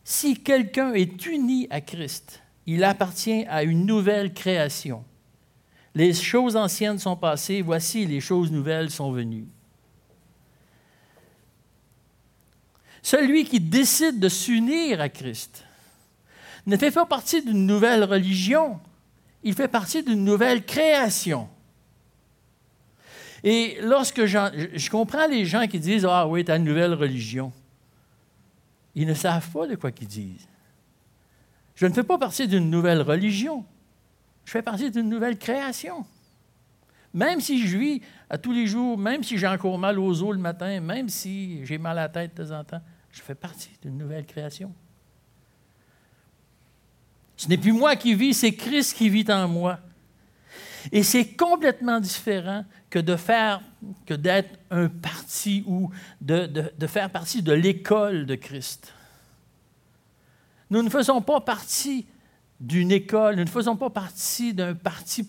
si 0.04 0.38
quelqu'un 0.42 0.92
est 0.92 1.24
uni 1.24 1.66
à 1.70 1.80
Christ, 1.80 2.42
il 2.66 2.84
appartient 2.84 3.46
à 3.48 3.62
une 3.62 3.86
nouvelle 3.86 4.34
création. 4.34 5.02
Les 5.94 6.12
choses 6.12 6.56
anciennes 6.56 6.98
sont 6.98 7.16
passées, 7.16 7.62
voici 7.62 8.04
les 8.04 8.20
choses 8.20 8.52
nouvelles 8.52 8.90
sont 8.90 9.12
venues. 9.12 9.48
Celui 13.00 13.44
qui 13.44 13.60
décide 13.60 14.20
de 14.20 14.28
s'unir 14.28 15.00
à 15.00 15.08
Christ 15.08 15.64
ne 16.66 16.76
fait 16.76 16.90
pas 16.90 17.06
partie 17.06 17.42
d'une 17.42 17.64
nouvelle 17.64 18.04
religion, 18.04 18.78
il 19.42 19.54
fait 19.54 19.68
partie 19.68 20.02
d'une 20.02 20.24
nouvelle 20.24 20.64
création. 20.64 21.48
Et 23.44 23.78
lorsque 23.82 24.24
je 24.24 24.90
comprends 24.90 25.26
les 25.26 25.44
gens 25.44 25.66
qui 25.66 25.78
disent 25.78 26.06
Ah 26.08 26.26
oui, 26.26 26.44
tu 26.44 26.50
as 26.50 26.56
une 26.56 26.64
nouvelle 26.64 26.94
religion, 26.94 27.52
ils 28.94 29.06
ne 29.06 29.14
savent 29.14 29.48
pas 29.50 29.66
de 29.66 29.76
quoi 29.76 29.92
qu'ils 29.92 30.08
disent. 30.08 30.48
Je 31.76 31.86
ne 31.86 31.92
fais 31.92 32.02
pas 32.02 32.18
partie 32.18 32.48
d'une 32.48 32.68
nouvelle 32.68 33.02
religion, 33.02 33.64
je 34.44 34.50
fais 34.50 34.62
partie 34.62 34.90
d'une 34.90 35.08
nouvelle 35.08 35.38
création. 35.38 36.04
Même 37.14 37.40
si 37.40 37.66
je 37.66 37.78
vis 37.78 38.02
à 38.28 38.36
tous 38.36 38.52
les 38.52 38.66
jours, 38.66 38.98
même 38.98 39.22
si 39.22 39.38
j'ai 39.38 39.46
encore 39.46 39.78
mal 39.78 39.98
aux 39.98 40.22
os 40.22 40.32
le 40.32 40.40
matin, 40.40 40.80
même 40.80 41.08
si 41.08 41.64
j'ai 41.64 41.78
mal 41.78 41.98
à 41.98 42.02
la 42.02 42.08
tête 42.08 42.36
de 42.36 42.44
temps 42.44 42.58
en 42.58 42.64
temps, 42.64 42.82
je 43.12 43.22
fais 43.22 43.34
partie 43.34 43.70
d'une 43.80 43.96
nouvelle 43.96 44.26
création. 44.26 44.72
Ce 47.38 47.48
n'est 47.48 47.56
plus 47.56 47.72
moi 47.72 47.94
qui 47.94 48.14
vis, 48.14 48.34
c'est 48.34 48.52
Christ 48.52 48.94
qui 48.96 49.08
vit 49.08 49.24
en 49.30 49.46
moi. 49.48 49.78
Et 50.90 51.04
c'est 51.04 51.34
complètement 51.34 52.00
différent 52.00 52.64
que 52.90 52.98
d'être 52.98 54.58
un 54.70 54.88
parti 54.88 55.62
ou 55.66 55.90
de, 56.20 56.46
de 56.46 56.86
faire 56.86 57.10
partie 57.10 57.42
de 57.42 57.52
l'école 57.52 58.26
de 58.26 58.34
Christ. 58.34 58.92
Nous 60.68 60.82
ne 60.82 60.90
faisons 60.90 61.22
pas 61.22 61.40
partie 61.40 62.06
d'une 62.58 62.90
école, 62.90 63.36
nous 63.36 63.44
ne 63.44 63.48
faisons 63.48 63.76
pas 63.76 63.90
partie 63.90 64.52
d'un 64.52 64.74
parti 64.74 65.28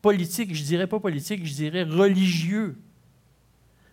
politique, 0.00 0.52
je 0.52 0.64
dirais 0.64 0.88
pas 0.88 0.98
politique, 0.98 1.46
je 1.46 1.54
dirais 1.54 1.84
religieux. 1.84 2.76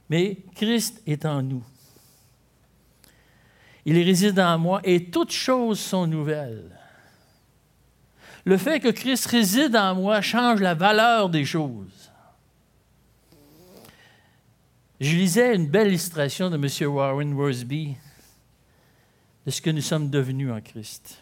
Mais 0.10 0.38
Christ 0.56 1.04
est 1.06 1.23
en 1.25 1.43
nous. 1.43 1.63
Il 3.86 3.95
réside 4.02 4.39
en 4.39 4.58
moi 4.58 4.82
et 4.84 5.06
toutes 5.06 5.32
choses 5.32 5.80
sont 5.80 6.08
nouvelles. 6.08 6.79
Le 8.50 8.58
fait 8.58 8.80
que 8.80 8.88
Christ 8.88 9.28
réside 9.28 9.76
en 9.76 9.94
moi 9.94 10.22
change 10.22 10.60
la 10.60 10.74
valeur 10.74 11.30
des 11.30 11.46
choses. 11.46 12.10
Je 15.00 15.16
lisais 15.16 15.54
une 15.54 15.68
belle 15.68 15.90
illustration 15.90 16.50
de 16.50 16.56
M. 16.56 16.92
Warren 16.92 17.32
Worsby 17.34 17.96
de 19.46 19.52
ce 19.52 19.62
que 19.62 19.70
nous 19.70 19.84
sommes 19.84 20.10
devenus 20.10 20.52
en 20.52 20.62
Christ. 20.62 21.22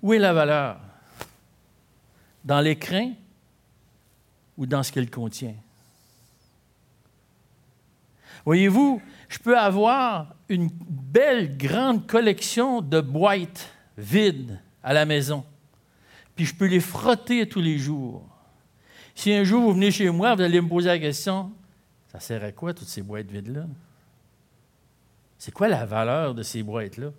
Où 0.00 0.14
est 0.14 0.18
la 0.18 0.32
valeur? 0.32 0.80
Dans 2.42 2.62
l'écrin 2.62 3.12
ou 4.56 4.64
dans 4.64 4.82
ce 4.82 4.90
qu'elle 4.90 5.10
contient? 5.10 5.56
Voyez-vous, 8.46 9.02
je 9.28 9.38
peux 9.38 9.58
avoir 9.58 10.34
une 10.48 10.70
belle 10.72 11.58
grande 11.58 12.06
collection 12.06 12.80
de 12.80 13.02
boîtes 13.02 13.75
vides 13.96 14.60
à 14.82 14.92
la 14.92 15.04
maison, 15.04 15.44
puis 16.34 16.44
je 16.44 16.54
peux 16.54 16.66
les 16.66 16.80
frotter 16.80 17.48
tous 17.48 17.60
les 17.60 17.78
jours. 17.78 18.26
Si 19.14 19.32
un 19.32 19.44
jour 19.44 19.62
vous 19.62 19.72
venez 19.72 19.90
chez 19.90 20.10
moi, 20.10 20.34
vous 20.34 20.42
allez 20.42 20.60
me 20.60 20.68
poser 20.68 20.88
la 20.88 20.98
question, 20.98 21.50
ça 22.12 22.20
sert 22.20 22.44
à 22.44 22.52
quoi 22.52 22.74
toutes 22.74 22.88
ces 22.88 23.02
boîtes 23.02 23.30
vides-là? 23.30 23.66
C'est 25.38 25.52
quoi 25.52 25.68
la 25.68 25.86
valeur 25.86 26.34
de 26.34 26.42
ces 26.42 26.62
boîtes-là? 26.62 27.10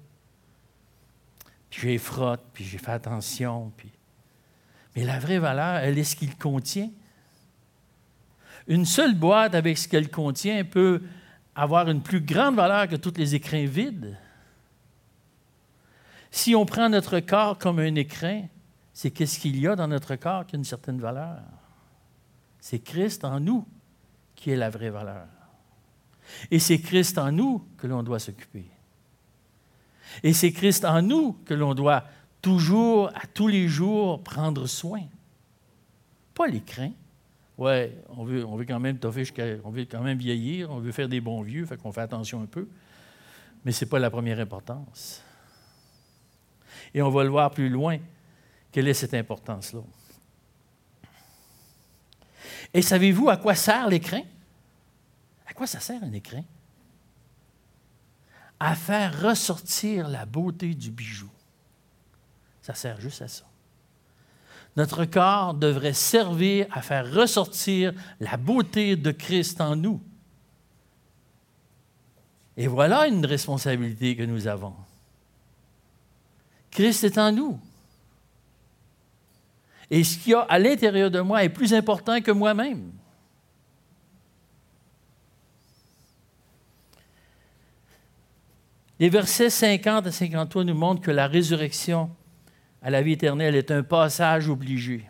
Puis 1.70 1.82
je 1.82 1.88
les 1.88 1.98
frotte, 1.98 2.44
puis 2.54 2.64
j'ai 2.64 2.78
fait 2.78 2.92
attention. 2.92 3.72
Puis... 3.76 3.92
Mais 4.96 5.04
la 5.04 5.20
vraie 5.20 5.40
valeur, 5.40 5.78
elle 5.78 5.98
est 5.98 6.04
ce 6.04 6.16
qu'il 6.16 6.36
contient. 6.36 6.90
Une 8.68 8.86
seule 8.86 9.16
boîte 9.16 9.56
avec 9.56 9.78
ce 9.78 9.88
qu'elle 9.88 10.10
contient 10.10 10.64
peut 10.64 11.02
avoir 11.56 11.90
une 11.90 12.02
plus 12.02 12.22
grande 12.22 12.56
valeur 12.56 12.88
que 12.88 12.96
tous 12.96 13.14
les 13.18 13.36
écrins 13.36 13.66
vides. 13.66 14.18
Si 16.32 16.56
on 16.56 16.66
prend 16.66 16.90
notre 16.90 17.20
corps 17.20 17.58
comme 17.58 17.80
un 17.80 17.96
écrin, 17.96 18.44
c'est 18.94 19.12
qu'est-ce 19.12 19.40
qu'il 19.40 19.60
y 19.60 19.68
a 19.68 19.76
dans 19.76 19.88
notre 19.88 20.16
corps 20.16 20.46
qui 20.46 20.56
a 20.56 20.58
une 20.58 20.66
certaine 20.66 21.00
valeur? 21.00 21.42
C'est 22.60 22.80
Christ 22.80 23.24
en 23.24 23.40
nous 23.40 23.66
qui 24.36 24.52
est 24.52 24.56
la 24.56 24.70
vraie 24.70 24.90
valeur. 24.90 25.28
Et 26.52 26.60
c'est 26.60 26.80
Christ 26.80 27.18
en 27.18 27.32
nous 27.32 27.66
que 27.78 27.88
l'on 27.88 28.04
doit 28.04 28.20
s'occuper. 28.20 28.66
Et 30.24 30.34
c'est 30.34 30.52
Christ 30.52 30.86
en 30.86 31.02
nous 31.02 31.34
que 31.46 31.54
l'on 31.54 31.74
doit 31.74 32.04
toujours, 32.42 33.10
à 33.10 33.26
tous 33.34 33.48
les 33.48 33.68
jours, 33.68 34.24
prendre 34.24 34.68
soin. 34.68 35.04
Pas 36.34 36.48
l'écrin. 36.48 36.92
Oui, 37.58 37.90
on 38.10 38.24
veut, 38.24 38.46
on 38.46 38.56
veut 38.56 38.66
quand 38.66 38.80
même 38.80 39.00
on 39.04 39.70
veut 39.70 39.86
quand 39.86 40.04
même 40.04 40.18
vieillir, 40.18 40.70
on 40.70 40.80
veut 40.80 40.92
faire 40.92 41.10
des 41.10 41.22
bons 41.22 41.42
vieux, 41.42 41.66
fait 41.66 41.78
qu'on 41.78 41.92
fait 41.92 42.02
attention 42.02 42.42
un 42.42 42.46
peu. 42.46 42.68
Mais 43.66 43.72
ce 43.72 43.84
n'est 43.84 43.90
pas 43.90 44.00
la 44.00 44.12
première 44.12 44.40
importance. 44.40 45.24
Et 46.94 47.02
on 47.02 47.10
va 47.10 47.24
le 47.24 47.30
voir 47.30 47.52
plus 47.52 47.70
loin. 47.70 47.98
Quelle 48.72 48.88
est 48.88 48.94
cette 48.94 49.14
importance-là? 49.14 49.82
Et 52.74 52.82
savez-vous 52.82 53.30
à 53.30 53.38
quoi 53.38 53.56
sert 53.56 53.88
l'écrin? 53.88 54.22
À 55.48 55.54
quoi 55.54 55.68
ça 55.68 55.80
sert 55.80 56.04
un 56.04 56.12
écrin? 56.12 56.44
À 58.60 58.76
faire 58.76 59.22
ressortir 59.22 60.08
la 60.08 60.26
beauté 60.26 60.74
du 60.74 60.92
bijou. 60.92 61.30
Ça 62.62 62.74
sert 62.74 63.00
juste 63.00 63.22
à 63.22 63.28
ça. 63.28 63.46
Notre 64.76 65.06
corps 65.06 65.54
devrait 65.54 65.94
servir 65.94 66.68
à 66.72 66.82
faire 66.82 67.12
ressortir 67.12 67.94
la 68.20 68.38
beauté 68.38 68.96
de 68.96 69.12
Christ 69.12 69.60
en 69.62 69.76
nous. 69.76 70.02
Et 72.58 72.68
voilà 72.68 73.08
une 73.08 73.26
responsabilité 73.26 74.16
que 74.16 74.24
nous 74.24 74.48
avons. 74.48 74.76
Christ 76.78 77.06
est 77.06 77.18
en 77.18 77.32
nous. 77.32 77.60
Et 79.90 80.04
ce 80.04 80.16
qu'il 80.16 80.34
y 80.34 80.36
a 80.36 80.42
à 80.42 80.60
l'intérieur 80.60 81.10
de 81.10 81.20
moi 81.22 81.44
est 81.44 81.50
plus 81.50 81.74
important 81.74 82.22
que 82.22 82.30
moi-même. 82.30 82.92
Les 89.00 89.10
versets 89.10 89.50
50 89.50 90.06
à 90.06 90.12
53 90.12 90.66
nous 90.66 90.76
montrent 90.76 91.02
que 91.02 91.10
la 91.10 91.26
résurrection 91.26 92.12
à 92.84 92.92
la 92.92 93.02
vie 93.02 93.14
éternelle 93.14 93.56
est 93.56 93.72
un 93.72 93.82
passage 93.82 94.48
obligé, 94.48 95.10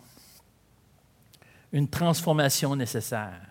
une 1.70 1.90
transformation 1.90 2.76
nécessaire. 2.76 3.42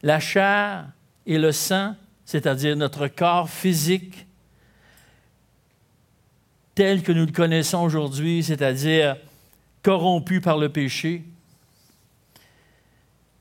La 0.00 0.20
chair 0.20 0.86
et 1.26 1.38
le 1.38 1.50
sang, 1.50 1.96
c'est-à-dire 2.24 2.76
notre 2.76 3.08
corps 3.08 3.50
physique, 3.50 4.28
tel 6.74 7.02
que 7.02 7.12
nous 7.12 7.26
le 7.26 7.32
connaissons 7.32 7.82
aujourd'hui, 7.82 8.42
c'est-à-dire 8.42 9.16
corrompu 9.82 10.40
par 10.40 10.58
le 10.58 10.68
péché, 10.68 11.24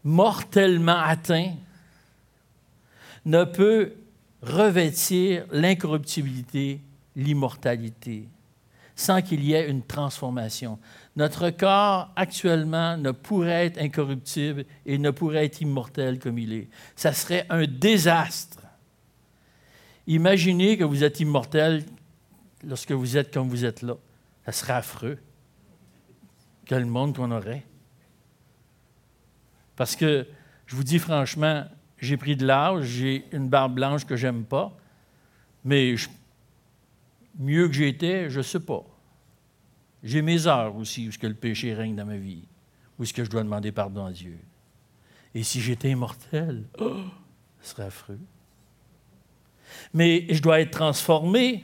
mortellement 0.03 0.99
atteint, 0.99 1.53
ne 3.25 3.43
peut 3.43 3.93
revêtir 4.41 5.45
l'incorruptibilité, 5.51 6.81
l'immortalité, 7.15 8.27
sans 8.95 9.21
qu'il 9.21 9.43
y 9.43 9.53
ait 9.53 9.69
une 9.69 9.83
transformation. 9.83 10.79
Notre 11.15 11.51
corps 11.51 12.09
actuellement 12.15 12.97
ne 12.97 13.11
pourrait 13.11 13.67
être 13.67 13.79
incorruptible 13.79 14.65
et 14.85 14.97
ne 14.97 15.11
pourrait 15.11 15.45
être 15.45 15.61
immortel 15.61 16.19
comme 16.19 16.39
il 16.39 16.53
est. 16.53 16.69
Ça 16.95 17.13
serait 17.13 17.45
un 17.49 17.65
désastre. 17.65 18.59
Imaginez 20.07 20.77
que 20.77 20.83
vous 20.83 21.03
êtes 21.03 21.19
immortel 21.19 21.85
lorsque 22.63 22.91
vous 22.91 23.17
êtes 23.17 23.33
comme 23.33 23.49
vous 23.49 23.65
êtes 23.65 23.81
là. 23.81 23.95
Ça 24.45 24.51
serait 24.51 24.73
affreux. 24.73 25.17
Quel 26.65 26.85
monde 26.85 27.15
qu'on 27.15 27.31
aurait. 27.31 27.63
Parce 29.75 29.95
que, 29.95 30.27
je 30.65 30.75
vous 30.75 30.83
dis 30.83 30.99
franchement, 30.99 31.65
j'ai 31.97 32.17
pris 32.17 32.35
de 32.35 32.45
l'âge, 32.45 32.85
j'ai 32.85 33.25
une 33.31 33.49
barbe 33.49 33.75
blanche 33.75 34.05
que 34.05 34.15
j'aime 34.15 34.45
pas, 34.45 34.75
mais 35.63 35.95
mieux 37.37 37.67
que 37.67 37.73
j'étais, 37.73 38.29
je 38.29 38.39
ne 38.39 38.43
sais 38.43 38.59
pas. 38.59 38.83
J'ai 40.03 40.21
mes 40.21 40.47
heures 40.47 40.75
aussi 40.75 41.07
où 41.07 41.11
ce 41.11 41.17
que 41.17 41.27
le 41.27 41.35
péché 41.35 41.73
règne 41.73 41.95
dans 41.95 42.05
ma 42.05 42.17
vie, 42.17 42.43
où 42.97 43.05
ce 43.05 43.13
que 43.13 43.23
je 43.23 43.29
dois 43.29 43.43
demander 43.43 43.71
pardon 43.71 44.05
à 44.05 44.11
Dieu. 44.11 44.37
Et 45.33 45.43
si 45.43 45.61
j'étais 45.61 45.91
immortel, 45.91 46.65
oh, 46.79 46.97
ce 47.61 47.69
serait 47.69 47.83
affreux. 47.83 48.19
Mais 49.93 50.25
je 50.29 50.41
dois 50.41 50.59
être 50.59 50.71
transformé. 50.71 51.63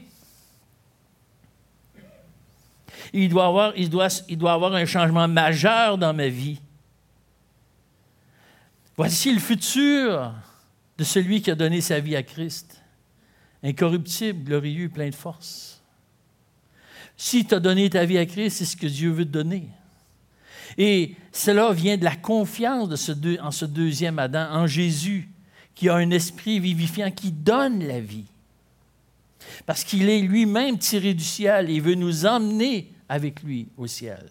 Il 3.12 3.28
doit, 3.28 3.46
avoir, 3.46 3.74
avoir 4.42 4.74
un 4.74 4.86
changement 4.86 5.28
majeur 5.28 5.98
dans 5.98 6.14
ma 6.14 6.28
vie. 6.28 6.60
Voici 8.96 9.32
le 9.32 9.40
futur 9.40 10.32
de 10.96 11.04
celui 11.04 11.40
qui 11.40 11.50
a 11.50 11.54
donné 11.54 11.80
sa 11.80 12.00
vie 12.00 12.16
à 12.16 12.22
Christ. 12.22 12.82
Incorruptible, 13.62 14.44
glorieux, 14.44 14.88
plein 14.88 15.08
de 15.08 15.14
force. 15.14 15.82
Si 17.16 17.44
tu 17.44 17.54
as 17.54 17.60
donné 17.60 17.90
ta 17.90 18.04
vie 18.04 18.18
à 18.18 18.26
Christ, 18.26 18.58
c'est 18.58 18.64
ce 18.64 18.76
que 18.76 18.86
Dieu 18.86 19.10
veut 19.10 19.24
te 19.24 19.30
donner. 19.30 19.68
Et 20.76 21.16
cela 21.32 21.72
vient 21.72 21.96
de 21.96 22.04
la 22.04 22.16
confiance 22.16 23.10
en 23.40 23.50
ce 23.50 23.64
deuxième 23.64 24.18
Adam, 24.18 24.48
en 24.52 24.66
Jésus, 24.66 25.28
qui 25.74 25.88
a 25.88 25.94
un 25.94 26.10
esprit 26.10 26.60
vivifiant 26.60 27.10
qui 27.10 27.32
donne 27.32 27.86
la 27.86 28.00
vie. 28.00 28.26
Parce 29.66 29.84
qu'il 29.84 30.08
est 30.08 30.20
lui-même 30.20 30.78
tiré 30.78 31.14
du 31.14 31.24
ciel 31.24 31.70
et 31.70 31.80
veut 31.80 31.94
nous 31.94 32.26
emmener 32.26 32.92
avec 33.08 33.42
lui 33.42 33.68
au 33.76 33.86
ciel. 33.86 34.28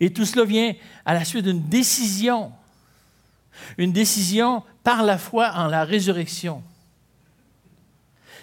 Et 0.00 0.12
tout 0.12 0.24
cela 0.24 0.44
vient 0.44 0.74
à 1.04 1.14
la 1.14 1.24
suite 1.24 1.44
d'une 1.44 1.68
décision. 1.68 2.52
Une 3.76 3.92
décision 3.92 4.62
par 4.84 5.02
la 5.02 5.18
foi 5.18 5.52
en 5.54 5.66
la 5.66 5.84
résurrection. 5.84 6.62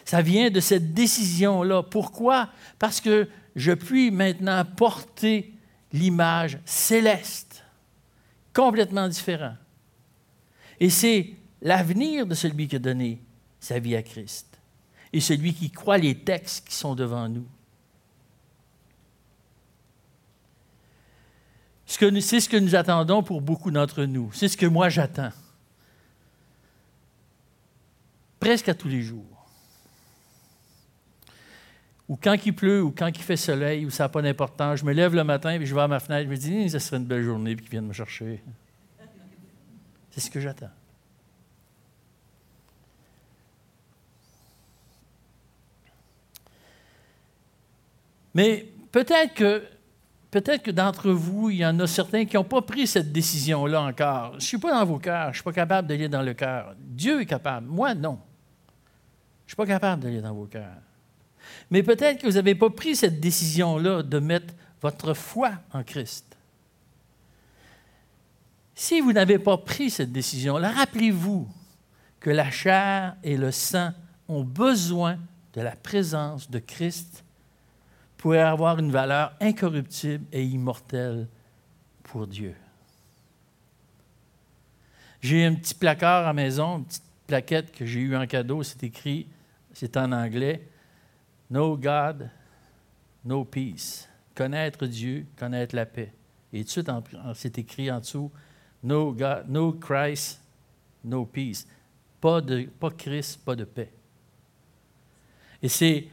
Ça 0.03 0.21
vient 0.21 0.49
de 0.49 0.59
cette 0.59 0.93
décision-là. 0.93 1.83
Pourquoi? 1.83 2.49
Parce 2.77 3.01
que 3.01 3.27
je 3.55 3.71
puis 3.71 4.11
maintenant 4.11 4.63
porter 4.65 5.53
l'image 5.93 6.59
céleste, 6.65 7.63
complètement 8.53 9.07
différent. 9.07 9.55
Et 10.79 10.89
c'est 10.89 11.31
l'avenir 11.61 12.27
de 12.27 12.35
celui 12.35 12.67
qui 12.67 12.75
a 12.75 12.79
donné 12.79 13.21
sa 13.65 13.79
vie 13.79 13.95
à 13.95 14.03
Christ 14.03 14.59
et 15.11 15.19
celui 15.19 15.53
qui 15.53 15.71
croit 15.71 15.97
les 15.97 16.13
textes 16.13 16.67
qui 16.67 16.75
sont 16.75 16.93
devant 16.93 17.27
nous. 17.27 17.47
C'est 21.85 22.39
ce 22.39 22.49
que 22.49 22.57
nous 22.57 22.75
attendons 22.75 23.23
pour 23.23 23.41
beaucoup 23.41 23.71
d'entre 23.71 24.03
nous. 24.03 24.31
C'est 24.33 24.47
ce 24.47 24.57
que 24.57 24.65
moi 24.65 24.89
j'attends. 24.89 25.31
Presque 28.39 28.69
à 28.69 28.73
tous 28.73 28.87
les 28.87 29.01
jours. 29.01 29.47
Ou 32.07 32.17
quand 32.17 32.35
il 32.45 32.53
pleut, 32.53 32.83
ou 32.83 32.91
quand 32.91 33.07
il 33.07 33.23
fait 33.23 33.37
soleil, 33.37 33.85
ou 33.85 33.89
ça 33.89 34.03
n'a 34.03 34.09
pas 34.09 34.21
d'importance, 34.21 34.79
je 34.79 34.85
me 34.85 34.93
lève 34.93 35.15
le 35.15 35.23
matin, 35.23 35.51
et 35.51 35.65
je 35.65 35.73
vais 35.73 35.81
à 35.81 35.87
ma 35.87 35.99
fenêtre, 35.99 36.25
je 36.25 36.29
me 36.29 36.37
dis, 36.37 36.69
ce 36.69 36.77
serait 36.77 36.97
une 36.97 37.05
belle 37.05 37.23
journée, 37.23 37.55
puis 37.55 37.65
qu'ils 37.65 37.71
viennent 37.71 37.87
me 37.87 37.93
chercher. 37.93 38.43
C'est 40.11 40.19
ce 40.19 40.29
que 40.29 40.39
j'attends. 40.39 40.69
Mais 48.35 48.67
peut-être 48.91 49.33
que 49.33 50.71
d'entre 50.71 51.09
vous, 51.09 51.49
il 51.49 51.57
y 51.57 51.65
en 51.65 51.79
a 51.79 51.87
certains 51.87 52.25
qui 52.25 52.35
n'ont 52.35 52.43
pas 52.43 52.61
pris 52.61 52.85
cette 52.85 53.11
décision-là 53.11 53.81
encore. 53.81 54.31
Je 54.31 54.35
ne 54.35 54.41
suis 54.41 54.57
pas 54.57 54.71
dans 54.71 54.85
vos 54.85 54.99
cœurs, 54.99 55.27
je 55.27 55.29
ne 55.29 55.33
suis 55.35 55.43
pas 55.43 55.53
capable 55.53 55.87
d'aller 55.87 56.09
dans 56.09 56.21
le 56.21 56.33
cœur. 56.33 56.75
Dieu 56.77 57.21
est 57.21 57.25
capable, 57.25 57.65
moi 57.65 57.95
non. 57.95 58.19
Je 59.45 59.45
ne 59.45 59.49
suis 59.49 59.55
pas 59.55 59.65
capable 59.65 60.03
d'aller 60.03 60.21
dans 60.21 60.33
vos 60.33 60.45
cœurs. 60.45 60.81
Mais 61.71 61.81
peut-être 61.81 62.21
que 62.21 62.27
vous 62.27 62.33
n'avez 62.33 62.55
pas 62.55 62.69
pris 62.69 62.95
cette 62.95 63.19
décision-là 63.19 64.03
de 64.03 64.19
mettre 64.19 64.53
votre 64.81 65.13
foi 65.13 65.53
en 65.71 65.83
Christ. 65.83 66.37
Si 68.73 68.99
vous 68.99 69.13
n'avez 69.13 69.39
pas 69.39 69.57
pris 69.57 69.89
cette 69.89 70.11
décision-là, 70.11 70.71
rappelez-vous 70.71 71.47
que 72.19 72.29
la 72.29 72.51
chair 72.51 73.15
et 73.23 73.37
le 73.37 73.51
sang 73.51 73.91
ont 74.27 74.43
besoin 74.43 75.17
de 75.53 75.61
la 75.61 75.75
présence 75.75 76.51
de 76.51 76.59
Christ 76.59 77.23
pourrait 78.25 78.39
avoir 78.39 78.79
une 78.79 78.89
valeur 78.89 79.33
incorruptible 79.39 80.25
et 80.31 80.43
immortelle 80.43 81.27
pour 82.01 82.25
Dieu. 82.25 82.55
J'ai 85.21 85.45
un 85.45 85.53
petit 85.53 85.75
placard 85.75 86.23
à 86.23 86.27
la 86.29 86.33
maison, 86.33 86.79
une 86.79 86.85
petite 86.85 87.03
plaquette 87.27 87.71
que 87.71 87.85
j'ai 87.85 87.99
eue 87.99 88.15
en 88.15 88.25
cadeau, 88.25 88.63
c'est 88.63 88.81
écrit, 88.83 89.27
c'est 89.73 89.95
en 89.95 90.11
anglais, 90.11 90.67
No 91.51 91.77
God, 91.77 92.31
no 93.23 93.45
peace. 93.45 94.09
Connaître 94.33 94.87
Dieu, 94.87 95.27
connaître 95.37 95.75
la 95.75 95.85
paix. 95.85 96.11
Et 96.51 96.65
tout 96.65 96.81
de 96.81 96.91
suite, 96.91 96.91
c'est 97.35 97.59
écrit 97.59 97.91
en 97.91 97.99
dessous, 97.99 98.31
No, 98.81 99.13
God, 99.13 99.43
no 99.47 99.73
Christ, 99.73 100.41
no 101.03 101.25
peace. 101.25 101.67
Pas, 102.19 102.41
de, 102.41 102.63
pas 102.63 102.89
Christ, 102.89 103.45
pas 103.45 103.55
de 103.55 103.65
paix. 103.65 103.91
Et 105.61 105.69
c'est 105.69 106.07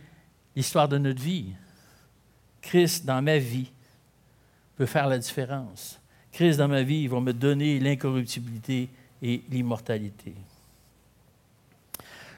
l'histoire 0.54 0.90
de 0.90 0.98
notre 0.98 1.22
vie. 1.22 1.54
Christ 2.62 3.04
dans 3.04 3.20
ma 3.20 3.38
vie 3.38 3.70
peut 4.76 4.86
faire 4.86 5.08
la 5.08 5.18
différence. 5.18 6.00
Christ 6.30 6.56
dans 6.56 6.68
ma 6.68 6.82
vie, 6.82 7.06
va 7.08 7.20
me 7.20 7.32
donner 7.32 7.78
l'incorruptibilité 7.78 8.88
et 9.20 9.42
l'immortalité. 9.50 10.34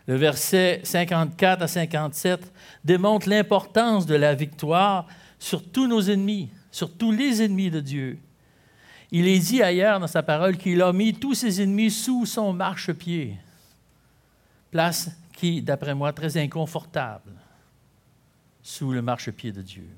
Le 0.07 0.17
verset 0.17 0.81
54 0.83 1.63
à 1.63 1.69
57 1.69 2.53
démontre 2.85 3.29
l'importance 3.29 4.05
de 4.05 4.17
la 4.17 4.35
victoire 4.35 5.07
sur 5.39 5.63
tous 5.63 5.87
nos 5.87 6.01
ennemis, 6.01 6.51
sur 6.71 6.93
tous 6.93 7.13
les 7.13 7.43
ennemis 7.43 7.71
de 7.71 7.81
Dieu. 7.81 8.19
Il 9.11 9.29
est 9.29 9.39
dit 9.39 9.63
ailleurs 9.63 10.01
dans 10.01 10.07
sa 10.07 10.23
parole 10.23 10.57
qu'il 10.57 10.83
a 10.83 10.93
mis 10.93 11.15
tous 11.15 11.35
ses 11.35 11.63
ennemis 11.63 11.91
sous 11.91 12.27
son 12.27 12.53
marchepied, 12.53 13.37
place 14.71 15.11
qui, 15.33 15.63
d'après 15.63 15.95
moi, 15.95 16.13
très 16.13 16.37
inconfortable, 16.37 17.33
sous 18.63 18.93
le 18.93 19.03
marchepied 19.03 19.53
de 19.53 19.63
Dieu. 19.63 19.89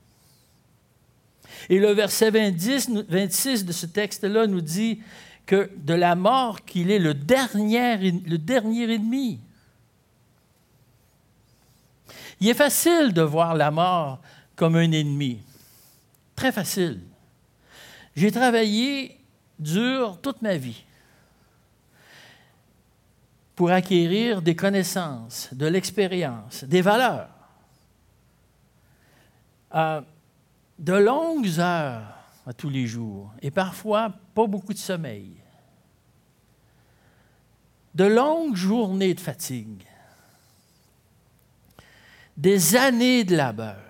Et 1.68 1.78
le 1.78 1.92
verset 1.92 2.30
26 2.30 3.64
de 3.64 3.72
ce 3.72 3.86
texte-là 3.86 4.46
nous 4.46 4.60
dit 4.60 5.00
que 5.46 5.70
de 5.76 5.94
la 5.94 6.14
mort 6.14 6.64
qu'il 6.64 6.90
est 6.90 6.98
le 6.98 7.14
dernier, 7.14 7.96
le 7.96 8.38
dernier 8.38 8.92
ennemi. 8.92 9.40
Il 12.40 12.48
est 12.48 12.54
facile 12.54 13.12
de 13.12 13.22
voir 13.22 13.54
la 13.54 13.70
mort 13.70 14.20
comme 14.54 14.76
un 14.76 14.90
ennemi. 14.90 15.38
Très 16.34 16.52
facile. 16.52 17.00
J'ai 18.14 18.30
travaillé 18.30 19.18
dur 19.58 20.18
toute 20.20 20.42
ma 20.42 20.56
vie 20.56 20.82
pour 23.54 23.70
acquérir 23.70 24.42
des 24.42 24.54
connaissances, 24.54 25.48
de 25.52 25.66
l'expérience, 25.66 26.64
des 26.64 26.82
valeurs. 26.82 27.28
Euh, 29.74 30.02
de 30.78 30.92
longues 30.92 31.58
heures 31.58 32.14
à 32.46 32.52
tous 32.52 32.68
les 32.68 32.86
jours 32.86 33.32
et 33.42 33.50
parfois 33.50 34.12
pas 34.34 34.46
beaucoup 34.46 34.72
de 34.72 34.78
sommeil. 34.78 35.36
De 37.94 38.04
longues 38.04 38.56
journées 38.56 39.14
de 39.14 39.20
fatigue. 39.20 39.86
des 42.36 42.76
années 42.76 43.24
de 43.24 43.36
labeur. 43.36 43.80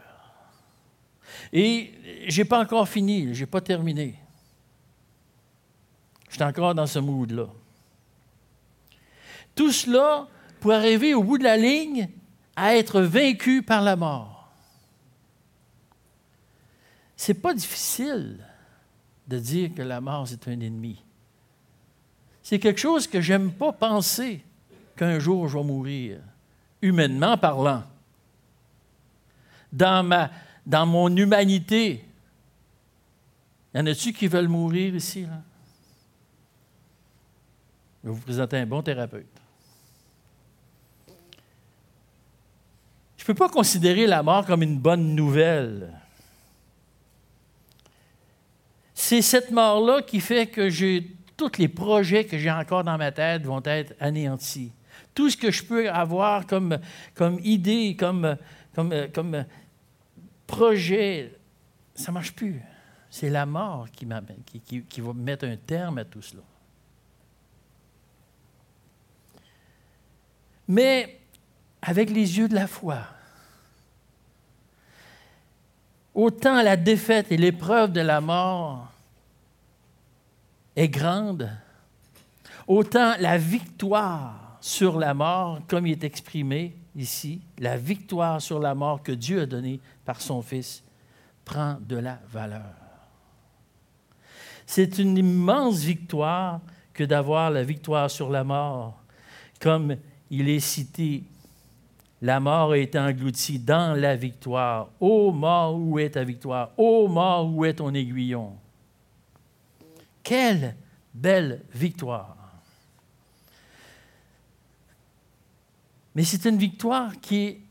Et 1.53 1.93
je 2.29 2.41
n'ai 2.41 2.45
pas 2.45 2.61
encore 2.61 2.89
fini, 2.89 3.35
je 3.35 3.41
n'ai 3.41 3.47
pas 3.47 3.61
terminé. 3.61 4.15
Je 6.29 6.35
suis 6.35 6.45
encore 6.45 6.75
dans 6.75 6.87
ce 6.87 6.99
mood-là. 6.99 7.49
Tout 9.55 9.73
cela 9.73 10.29
pour 10.61 10.73
arriver 10.73 11.15
au 11.15 11.23
bout 11.23 11.39
de 11.39 11.45
la 11.45 11.57
ligne 11.57 12.09
à 12.55 12.77
être 12.77 13.01
vaincu 13.01 13.63
par 13.63 13.83
la 13.83 13.97
mort. 13.97 14.36
C'est 17.17 17.35
pas 17.35 17.55
difficile 17.55 18.39
de 19.27 19.39
dire 19.39 19.75
que 19.75 19.83
la 19.83 20.01
mort, 20.01 20.29
c'est 20.29 20.47
un 20.49 20.61
ennemi. 20.61 21.03
C'est 22.43 22.59
quelque 22.59 22.79
chose 22.79 23.07
que 23.07 23.21
j'aime 23.21 23.51
pas 23.51 23.73
penser 23.73 24.45
qu'un 24.95 25.19
jour 25.19 25.49
je 25.49 25.59
vais 25.59 25.65
mourir, 25.65 26.21
humainement 26.81 27.37
parlant. 27.37 27.83
Dans, 29.73 30.07
ma, 30.07 30.31
dans 30.65 30.87
mon 30.87 31.15
humanité, 31.17 32.05
y 33.75 33.79
en 33.79 33.87
a-tu 33.87 34.13
qui 34.13 34.29
veulent 34.29 34.49
mourir 34.49 34.95
ici? 34.95 35.23
Là? 35.23 35.43
Je 38.05 38.09
vais 38.09 38.15
vous 38.15 38.23
présenter 38.23 38.59
un 38.59 38.67
bon 38.67 38.83
thérapeute. 38.83 39.27
Je 43.17 43.23
ne 43.23 43.27
peux 43.27 43.35
pas 43.35 43.49
considérer 43.49 44.07
la 44.07 44.23
mort 44.23 44.47
comme 44.47 44.63
une 44.63 44.79
bonne 44.79 45.17
nouvelle. 45.17 45.93
C'est 49.09 49.23
cette 49.23 49.53
mort-là 49.53 50.03
qui 50.03 50.19
fait 50.19 50.49
que 50.49 50.69
tous 51.37 51.59
les 51.59 51.69
projets 51.69 52.25
que 52.25 52.37
j'ai 52.37 52.51
encore 52.51 52.83
dans 52.83 52.99
ma 52.99 53.13
tête 53.13 53.45
vont 53.45 53.63
être 53.65 53.95
anéantis. 54.01 54.73
Tout 55.15 55.31
ce 55.31 55.37
que 55.37 55.53
je 55.53 55.63
peux 55.63 55.89
avoir 55.89 56.45
comme, 56.45 56.81
idée, 57.45 57.97
comme, 57.97 58.37
projet, 60.49 61.33
ça 61.95 62.11
ne 62.11 62.15
marche 62.15 62.33
plus. 62.33 62.61
C'est 63.09 63.31
la 63.31 63.47
mort 63.47 63.87
qui 63.93 64.07
va 64.07 64.21
mettre 65.15 65.45
un 65.45 65.57
terme 65.57 65.99
à 65.99 66.05
tout 66.05 66.23
cela. 66.23 66.43
Mais 70.67 71.21
avec 71.81 72.11
les 72.11 72.39
yeux 72.39 72.49
de 72.49 72.57
la 72.57 72.67
foi, 72.67 73.05
autant 76.13 76.61
la 76.61 76.77
défaite 76.77 77.31
et 77.31 77.37
l'épreuve 77.37 77.93
de 77.93 78.01
la 78.01 78.21
mort 78.21 78.95
est 80.77 80.89
grande, 80.89 81.51
autant 82.67 83.15
la 83.19 83.39
victoire 83.39 84.59
sur 84.61 84.99
la 84.99 85.15
mort, 85.15 85.61
comme 85.67 85.87
il 85.87 85.93
est 85.93 86.05
exprimé 86.05 86.77
ici, 86.95 87.41
la 87.59 87.77
victoire 87.77 88.41
sur 88.41 88.61
la 88.61 88.75
mort 88.75 89.03
que 89.03 89.13
Dieu 89.13 89.43
a 89.43 89.47
donnée 89.47 89.81
par 90.05 90.21
son 90.21 90.43
Fils, 90.43 90.85
prend 91.45 91.79
de 91.81 91.97
la 91.97 92.21
valeur. 92.31 92.75
C'est 94.67 94.99
une 94.99 95.17
immense 95.17 95.79
victoire 95.81 96.61
que 96.93 97.05
d'avoir 97.05 97.51
la 97.51 97.63
victoire 97.63 98.11
sur 98.11 98.31
la 98.31 98.45
mort, 98.45 99.01
comme 99.61 99.97
il 100.31 100.49
est 100.49 100.61
cité 100.61 101.25
la 102.23 102.41
mort 102.41 102.75
été 102.75 102.99
engloutie 102.99 103.59
dans 103.59 103.99
la 103.99 104.17
victoire. 104.17 104.89
Ô 105.01 105.33
mort, 105.33 105.77
où 105.79 105.99
est 105.99 106.11
ta 106.11 106.25
victoire? 106.25 106.71
Ô 106.77 107.07
mort, 107.09 107.47
où 107.47 107.65
est 107.65 107.75
ton 107.75 107.93
aiguillon? 107.93 108.57
Quelle 110.27 110.75
belle 111.15 111.65
victoire! 111.73 112.37
Mais 116.17 116.25
c'est 116.25 116.47
une 116.47 116.59
victoire 116.59 117.13
qui, 117.21 117.63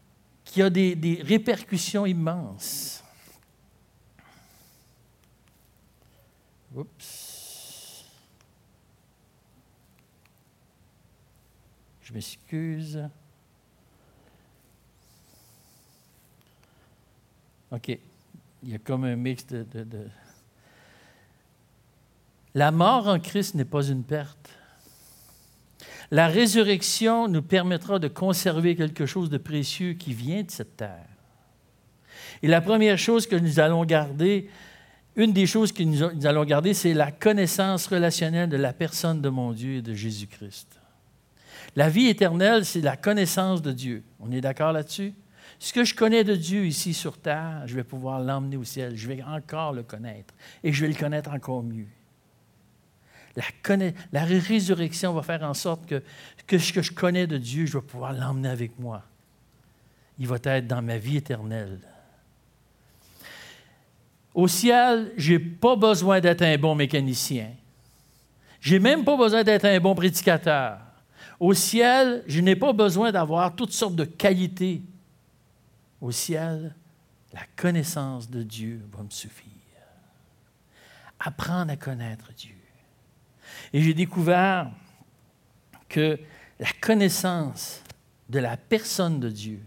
a 0.57 0.69
des, 0.69 0.95
des 0.95 1.21
répercussions 1.21 2.05
immenses. 2.05 3.03
Oups. 6.73 8.05
Je 12.03 12.13
m'excuse. 12.13 13.09
OK. 17.69 17.89
Il 18.63 18.69
y 18.69 18.75
a 18.75 18.79
comme 18.79 19.03
un 19.03 19.17
mix 19.17 19.45
de, 19.45 19.65
La 22.55 22.71
mort 22.71 23.07
en 23.07 23.19
Christ 23.19 23.53
n'est 23.55 23.65
pas 23.65 23.85
une 23.85 24.03
perte. 24.03 24.49
La 26.09 26.27
résurrection 26.27 27.27
nous 27.27 27.41
permettra 27.41 27.99
de 27.99 28.07
conserver 28.07 28.77
quelque 28.77 29.05
chose 29.05 29.29
de 29.29 29.37
précieux 29.37 29.93
qui 29.93 30.13
vient 30.13 30.43
de 30.43 30.51
cette 30.51 30.77
terre. 30.77 31.09
Et 32.41 32.47
la 32.47 32.61
première 32.61 32.97
chose 32.97 33.27
que 33.27 33.35
nous 33.35 33.59
allons 33.59 33.83
garder, 33.83 34.49
une 35.17 35.33
des 35.33 35.47
choses 35.47 35.73
que 35.73 35.83
nous 35.83 36.25
allons 36.25 36.45
garder, 36.45 36.73
c'est 36.73 36.93
la 36.93 37.11
connaissance 37.11 37.87
relationnelle 37.87 38.47
de 38.47 38.57
la 38.57 38.71
personne 38.71 39.21
de 39.21 39.29
mon 39.29 39.51
Dieu 39.51 39.77
et 39.77 39.81
de 39.81 39.93
Jésus-Christ. 39.93 40.79
La 41.75 41.89
vie 41.89 42.07
éternelle, 42.07 42.63
c'est 42.63 42.81
la 42.81 42.95
connaissance 42.95 43.61
de 43.61 43.73
Dieu. 43.73 44.03
On 44.21 44.31
est 44.31 44.41
d'accord 44.41 44.71
là-dessus? 44.71 45.13
Ce 45.59 45.73
que 45.73 45.83
je 45.83 45.93
connais 45.93 46.23
de 46.23 46.35
Dieu 46.35 46.65
ici 46.65 46.93
sur 46.93 47.17
terre, 47.17 47.63
je 47.65 47.75
vais 47.75 47.83
pouvoir 47.83 48.21
l'emmener 48.21 48.55
au 48.55 48.63
ciel. 48.63 48.95
Je 48.95 49.07
vais 49.07 49.23
encore 49.23 49.73
le 49.73 49.83
connaître 49.83 50.33
et 50.63 50.71
je 50.71 50.81
vais 50.81 50.91
le 50.91 50.97
connaître 50.97 51.31
encore 51.31 51.63
mieux. 51.63 51.87
La, 53.35 54.23
résurrection 54.23 55.13
va 55.13 55.21
faire 55.21 55.43
en 55.43 55.53
sorte 55.53 55.85
que, 55.85 56.57
ce 56.57 56.71
que 56.71 56.81
je 56.81 56.91
connais 56.91 57.27
de 57.27 57.37
Dieu, 57.37 57.65
je 57.65 57.77
vais 57.77 57.83
pouvoir 57.83 58.13
l'emmener 58.13 58.49
avec 58.49 58.79
moi. 58.79 59.03
Il 60.17 60.27
va 60.27 60.37
être 60.43 60.67
dans 60.67 60.81
ma 60.81 60.97
vie 60.97 61.17
éternelle. 61.17 61.79
Au 64.33 64.47
ciel, 64.47 65.11
je 65.17 65.33
n'ai 65.33 65.39
pas 65.39 65.75
besoin 65.75 66.19
d'être 66.21 66.41
un 66.41 66.57
bon 66.57 66.75
mécanicien. 66.75 67.51
Je 68.61 68.73
n'ai 68.73 68.79
même 68.79 69.03
pas 69.03 69.17
besoin 69.17 69.43
d'être 69.43 69.65
un 69.65 69.79
bon 69.79 69.95
prédicateur. 69.95 70.79
Au 71.39 71.53
ciel, 71.53 72.23
je 72.27 72.39
n'ai 72.39 72.55
pas 72.55 72.71
besoin 72.71 73.11
d'avoir 73.11 73.55
toutes 73.55 73.73
sortes 73.73 73.95
de 73.95 74.05
qualités 74.05 74.81
au 76.01 76.11
ciel, 76.11 76.75
la 77.33 77.41
connaissance 77.55 78.29
de 78.29 78.43
Dieu 78.43 78.85
va 78.91 79.03
me 79.03 79.09
suffire. 79.09 79.51
Apprendre 81.19 81.71
à 81.71 81.77
connaître 81.77 82.31
Dieu. 82.33 82.54
Et 83.75 83.81
j'ai 83.81 83.93
découvert 83.93 84.71
que 85.89 86.17
la 86.61 86.69
connaissance 86.79 87.83
de 88.29 88.39
la 88.39 88.55
personne 88.55 89.19
de 89.19 89.29
Dieu 89.29 89.59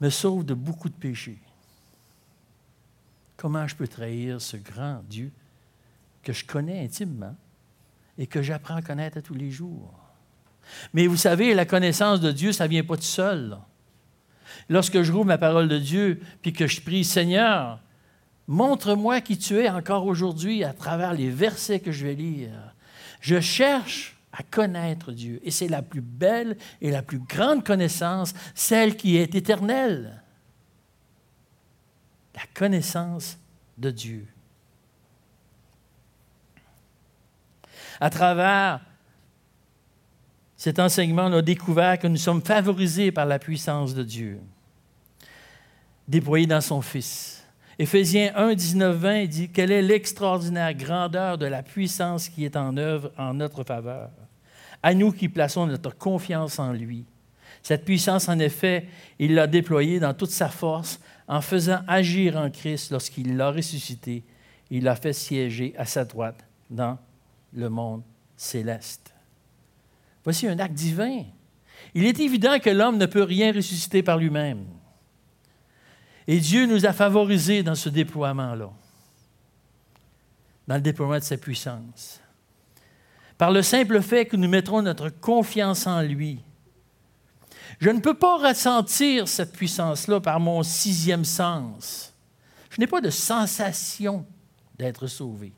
me 0.00 0.10
sauve 0.10 0.44
de 0.44 0.54
beaucoup 0.54 0.88
de 0.88 0.94
péchés. 0.94 1.40
Comment 3.36 3.66
je 3.66 3.74
peux 3.74 3.88
trahir 3.88 4.40
ce 4.40 4.56
grand 4.56 5.02
Dieu 5.08 5.32
que 6.22 6.32
je 6.32 6.44
connais 6.44 6.84
intimement 6.84 7.34
et 8.16 8.28
que 8.28 8.42
j'apprends 8.42 8.76
à 8.76 8.82
connaître 8.82 9.20
tous 9.22 9.34
les 9.34 9.50
jours? 9.50 9.92
Mais 10.94 11.08
vous 11.08 11.16
savez, 11.16 11.52
la 11.52 11.66
connaissance 11.66 12.20
de 12.20 12.30
Dieu, 12.30 12.52
ça 12.52 12.66
ne 12.66 12.70
vient 12.70 12.84
pas 12.84 12.96
tout 12.96 13.02
seul. 13.02 13.58
Lorsque 14.68 15.02
je 15.02 15.10
rouvre 15.10 15.26
ma 15.26 15.38
parole 15.38 15.66
de 15.66 15.78
Dieu, 15.78 16.20
puis 16.42 16.52
que 16.52 16.68
je 16.68 16.80
prie, 16.80 17.02
Seigneur, 17.04 17.80
montre-moi 18.50 19.20
qui 19.20 19.38
tu 19.38 19.60
es 19.60 19.70
encore 19.70 20.06
aujourd'hui 20.06 20.64
à 20.64 20.72
travers 20.72 21.14
les 21.14 21.30
versets 21.30 21.78
que 21.78 21.92
je 21.92 22.04
vais 22.04 22.14
lire. 22.14 22.74
Je 23.20 23.38
cherche 23.38 24.18
à 24.32 24.42
connaître 24.42 25.12
Dieu. 25.12 25.40
Et 25.44 25.52
c'est 25.52 25.68
la 25.68 25.82
plus 25.82 26.00
belle 26.00 26.56
et 26.80 26.90
la 26.90 27.00
plus 27.00 27.20
grande 27.20 27.64
connaissance, 27.64 28.34
celle 28.56 28.96
qui 28.96 29.16
est 29.16 29.36
éternelle. 29.36 30.20
La 32.34 32.42
connaissance 32.52 33.38
de 33.78 33.92
Dieu. 33.92 34.26
À 38.00 38.10
travers 38.10 38.80
cet 40.56 40.80
enseignement, 40.80 41.26
on 41.26 41.34
a 41.34 41.42
découvert 41.42 42.00
que 42.00 42.08
nous 42.08 42.16
sommes 42.16 42.42
favorisés 42.42 43.12
par 43.12 43.26
la 43.26 43.38
puissance 43.38 43.94
de 43.94 44.02
Dieu, 44.02 44.40
déployée 46.08 46.46
dans 46.48 46.60
son 46.60 46.82
Fils. 46.82 47.39
Éphésiens 47.80 48.32
1, 48.36 48.56
19, 48.56 48.94
20 48.94 49.24
dit 49.24 49.48
Quelle 49.48 49.72
est 49.72 49.80
l'extraordinaire 49.80 50.74
grandeur 50.74 51.38
de 51.38 51.46
la 51.46 51.62
puissance 51.62 52.28
qui 52.28 52.44
est 52.44 52.54
en 52.54 52.76
œuvre 52.76 53.10
en 53.16 53.32
notre 53.32 53.64
faveur, 53.64 54.10
à 54.82 54.92
nous 54.92 55.12
qui 55.12 55.30
plaçons 55.30 55.66
notre 55.66 55.96
confiance 55.96 56.58
en 56.58 56.74
lui. 56.74 57.06
Cette 57.62 57.86
puissance, 57.86 58.28
en 58.28 58.38
effet, 58.38 58.86
il 59.18 59.34
l'a 59.34 59.46
déployée 59.46 59.98
dans 59.98 60.12
toute 60.12 60.30
sa 60.30 60.50
force 60.50 61.00
en 61.26 61.40
faisant 61.40 61.80
agir 61.88 62.36
en 62.36 62.50
Christ 62.50 62.90
lorsqu'il 62.90 63.34
l'a 63.34 63.50
ressuscité. 63.50 64.24
Il 64.70 64.84
l'a 64.84 64.94
fait 64.94 65.14
siéger 65.14 65.72
à 65.78 65.86
sa 65.86 66.04
droite 66.04 66.44
dans 66.68 66.98
le 67.54 67.70
monde 67.70 68.02
céleste. 68.36 69.14
Voici 70.22 70.46
un 70.46 70.58
acte 70.58 70.74
divin. 70.74 71.22
Il 71.94 72.04
est 72.04 72.20
évident 72.20 72.58
que 72.58 72.68
l'homme 72.68 72.98
ne 72.98 73.06
peut 73.06 73.22
rien 73.22 73.54
ressusciter 73.54 74.02
par 74.02 74.18
lui-même. 74.18 74.66
Et 76.32 76.38
Dieu 76.38 76.64
nous 76.64 76.86
a 76.86 76.92
favorisés 76.92 77.64
dans 77.64 77.74
ce 77.74 77.88
déploiement-là, 77.88 78.70
dans 80.68 80.74
le 80.76 80.80
déploiement 80.80 81.18
de 81.18 81.24
sa 81.24 81.36
puissance. 81.36 82.20
Par 83.36 83.50
le 83.50 83.62
simple 83.62 84.00
fait 84.00 84.26
que 84.26 84.36
nous 84.36 84.48
mettrons 84.48 84.80
notre 84.80 85.08
confiance 85.08 85.88
en 85.88 86.02
lui, 86.02 86.38
Je 87.80 87.90
ne 87.90 87.98
peux 87.98 88.14
pas 88.14 88.36
ressentir 88.36 89.26
cette 89.26 89.52
puissance-là 89.52 90.20
par 90.20 90.38
mon 90.38 90.62
sixième 90.62 91.24
sens. 91.24 92.14
Je 92.68 92.78
n'ai 92.78 92.86
pas 92.86 93.00
de 93.00 93.10
sensation 93.10 94.24
d'être 94.78 95.08
sauvé. 95.08 95.52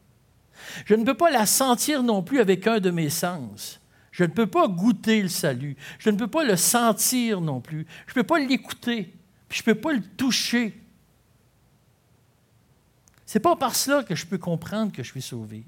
Je 0.87 0.95
ne 0.95 1.05
peux 1.05 1.17
pas 1.17 1.31
la 1.31 1.45
sentir 1.45 2.03
non 2.03 2.23
plus 2.23 2.41
avec 2.41 2.67
un 2.67 2.81
de 2.81 2.91
mes 2.91 3.11
sens. 3.11 3.79
Je 4.11 4.25
ne 4.25 4.31
peux 4.31 4.47
pas 4.47 4.69
goûter 4.69 5.21
le 5.21 5.29
salut. 5.29 5.77
Je 5.99 6.09
ne 6.09 6.17
peux 6.17 6.29
pas 6.29 6.45
le 6.45 6.57
sentir 6.57 7.43
non 7.43 7.61
plus. 7.61 7.87
Je 8.07 8.13
ne 8.13 8.15
peux 8.15 8.27
pas 8.27 8.39
l'écouter. 8.39 9.13
Je 9.53 9.61
ne 9.61 9.65
peux 9.65 9.75
pas 9.75 9.93
le 9.93 10.03
toucher. 10.03 10.81
Ce 13.27 13.37
n'est 13.37 13.43
pas 13.43 13.55
par 13.55 13.77
cela 13.77 14.03
que 14.03 14.15
je 14.15 14.27
peux 14.27 14.39
comprendre 14.39 14.93
que 14.93 15.03
je 15.03 15.11
suis 15.11 15.23
sauvé. 15.23 15.65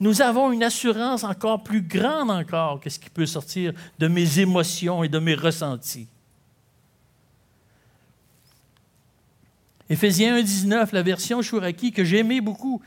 Nous 0.00 0.20
avons 0.20 0.50
une 0.50 0.64
assurance 0.64 1.22
encore 1.22 1.62
plus 1.62 1.82
grande 1.82 2.30
encore 2.30 2.80
que 2.80 2.90
ce 2.90 2.98
qui 2.98 3.08
peut 3.08 3.26
sortir 3.26 3.72
de 4.00 4.08
mes 4.08 4.40
émotions 4.40 5.04
et 5.04 5.08
de 5.08 5.20
mes 5.20 5.34
ressentis. 5.34 6.08
Éphésiens 9.88 10.36
1.19, 10.40 10.88
la 10.92 11.02
version 11.02 11.42
Shuraki 11.42 11.92
que 11.92 12.04
j'aimais 12.04 12.40
beaucoup, 12.40 12.82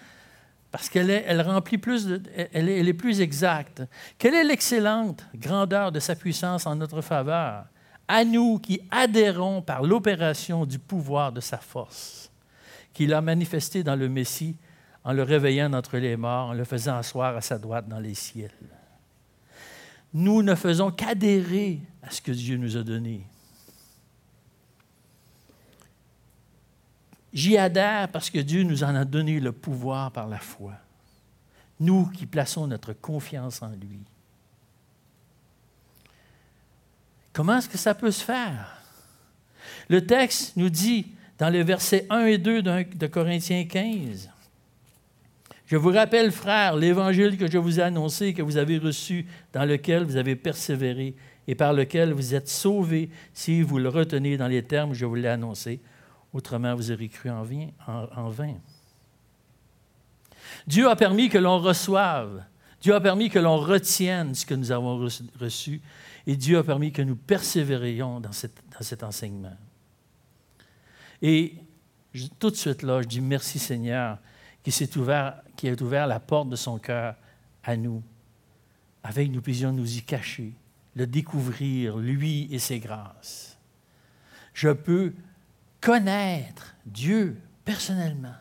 parce 0.71 0.89
qu'elle 0.89 1.09
elle 1.09 1.41
remplit 1.41 1.77
plus, 1.77 2.09
est, 2.35 2.49
elle 2.53 2.69
est 2.69 2.93
plus 2.93 3.21
exacte. 3.21 3.83
Quelle 4.17 4.33
est 4.33 4.43
l'excellente 4.43 5.25
grandeur 5.35 5.93
de 5.93 5.99
sa 5.99 6.15
puissance 6.15 6.65
en 6.65 6.75
notre 6.75 7.01
faveur, 7.01 7.65
à 8.13 8.25
nous 8.25 8.59
qui 8.59 8.79
adhérons 8.91 9.63
par 9.63 9.81
l'opération 9.81 10.67
du 10.67 10.77
pouvoir 10.77 11.31
de 11.31 11.41
sa 11.41 11.57
force, 11.57 12.29
qu'il 12.93 13.11
a 13.11 13.21
manifesté 13.21 13.83
dans 13.83 13.95
le 13.95 14.07
Messie 14.07 14.55
en 15.03 15.13
le 15.13 15.23
réveillant 15.23 15.71
d'entre 15.71 15.97
les 15.97 16.15
morts, 16.15 16.49
en 16.49 16.53
le 16.53 16.63
faisant 16.63 16.95
asseoir 16.95 17.35
à 17.35 17.41
sa 17.41 17.57
droite 17.57 17.87
dans 17.87 17.99
les 17.99 18.13
ciels. 18.13 18.51
Nous 20.13 20.43
ne 20.43 20.53
faisons 20.53 20.91
qu'adhérer 20.91 21.79
à 22.03 22.11
ce 22.11 22.21
que 22.21 22.31
Dieu 22.31 22.57
nous 22.57 22.77
a 22.77 22.83
donné. 22.83 23.25
J'y 27.33 27.57
adhère 27.57 28.09
parce 28.09 28.29
que 28.29 28.37
Dieu 28.37 28.61
nous 28.61 28.83
en 28.83 28.93
a 28.93 29.05
donné 29.05 29.39
le 29.39 29.51
pouvoir 29.51 30.11
par 30.11 30.27
la 30.27 30.37
foi. 30.37 30.73
Nous 31.79 32.05
qui 32.11 32.27
plaçons 32.27 32.67
notre 32.67 32.93
confiance 32.93 33.63
en 33.63 33.69
lui. 33.69 34.01
Comment 37.33 37.57
est-ce 37.57 37.69
que 37.69 37.77
ça 37.77 37.95
peut 37.95 38.11
se 38.11 38.23
faire? 38.23 38.77
Le 39.89 40.05
texte 40.05 40.55
nous 40.55 40.69
dit 40.69 41.07
dans 41.39 41.49
les 41.49 41.63
versets 41.63 42.05
1 42.09 42.25
et 42.27 42.37
2 42.37 42.61
de 42.61 43.07
Corinthiens 43.07 43.65
15, 43.65 44.29
Je 45.65 45.75
vous 45.75 45.91
rappelle, 45.91 46.31
frères, 46.31 46.75
l'évangile 46.75 47.37
que 47.37 47.49
je 47.49 47.57
vous 47.57 47.79
ai 47.79 47.83
annoncé, 47.83 48.33
que 48.33 48.43
vous 48.43 48.57
avez 48.57 48.77
reçu, 48.77 49.25
dans 49.51 49.65
lequel 49.65 50.03
vous 50.03 50.17
avez 50.17 50.35
persévéré 50.35 51.15
et 51.47 51.55
par 51.55 51.73
lequel 51.73 52.13
vous 52.13 52.35
êtes 52.35 52.47
sauvés 52.47 53.09
si 53.33 53.61
vous 53.61 53.79
le 53.79 53.89
retenez 53.89 54.37
dans 54.37 54.47
les 54.47 54.63
termes 54.63 54.91
que 54.91 54.97
je 54.97 55.05
vous 55.05 55.15
l'ai 55.15 55.27
annoncé. 55.27 55.81
Autrement, 56.33 56.75
vous 56.75 56.91
aurez 56.91 57.09
cru 57.09 57.29
en, 57.29 57.43
vain. 57.43 58.55
Dieu 60.67 60.87
a 60.87 60.95
permis 60.95 61.29
que 61.29 61.37
l'on 61.37 61.59
reçoive, 61.59 62.43
Dieu 62.83 62.93
a 62.93 62.99
permis 62.99 63.29
que 63.29 63.39
l'on 63.39 63.55
retienne 63.55 64.35
ce 64.35 64.45
que 64.45 64.53
nous 64.53 64.73
avons 64.73 65.07
reçu, 65.39 65.81
et 66.27 66.35
Dieu 66.35 66.57
a 66.57 66.63
permis 66.65 66.91
que 66.91 67.01
nous 67.01 67.15
persévérions 67.15 68.19
dans, 68.19 68.33
cet 68.33 69.03
enseignement. 69.03 69.55
Et 71.21 71.55
tout 72.39 72.49
de 72.49 72.57
suite 72.57 72.81
là, 72.81 73.01
je 73.01 73.07
dis 73.07 73.21
merci 73.21 73.57
Seigneur 73.57 74.17
qui, 74.61 74.73
s'est 74.73 74.97
ouvert, 74.97 75.41
qui 75.55 75.69
a 75.69 75.81
ouvert 75.81 76.07
la 76.07 76.19
porte 76.19 76.49
de 76.49 76.57
son 76.57 76.77
cœur 76.77 77.15
à 77.63 77.77
nous, 77.77 78.03
avec 79.01 79.31
nous 79.31 79.41
puissions 79.41 79.71
nous 79.71 79.97
y 79.97 80.01
cacher, 80.01 80.51
le 80.97 81.07
découvrir, 81.07 81.95
lui 81.95 82.49
et 82.51 82.59
ses 82.59 82.79
grâces. 82.79 83.57
Je 84.53 84.69
peux 84.69 85.13
connaître 85.79 86.75
Dieu 86.85 87.39
personnellement. 87.63 88.35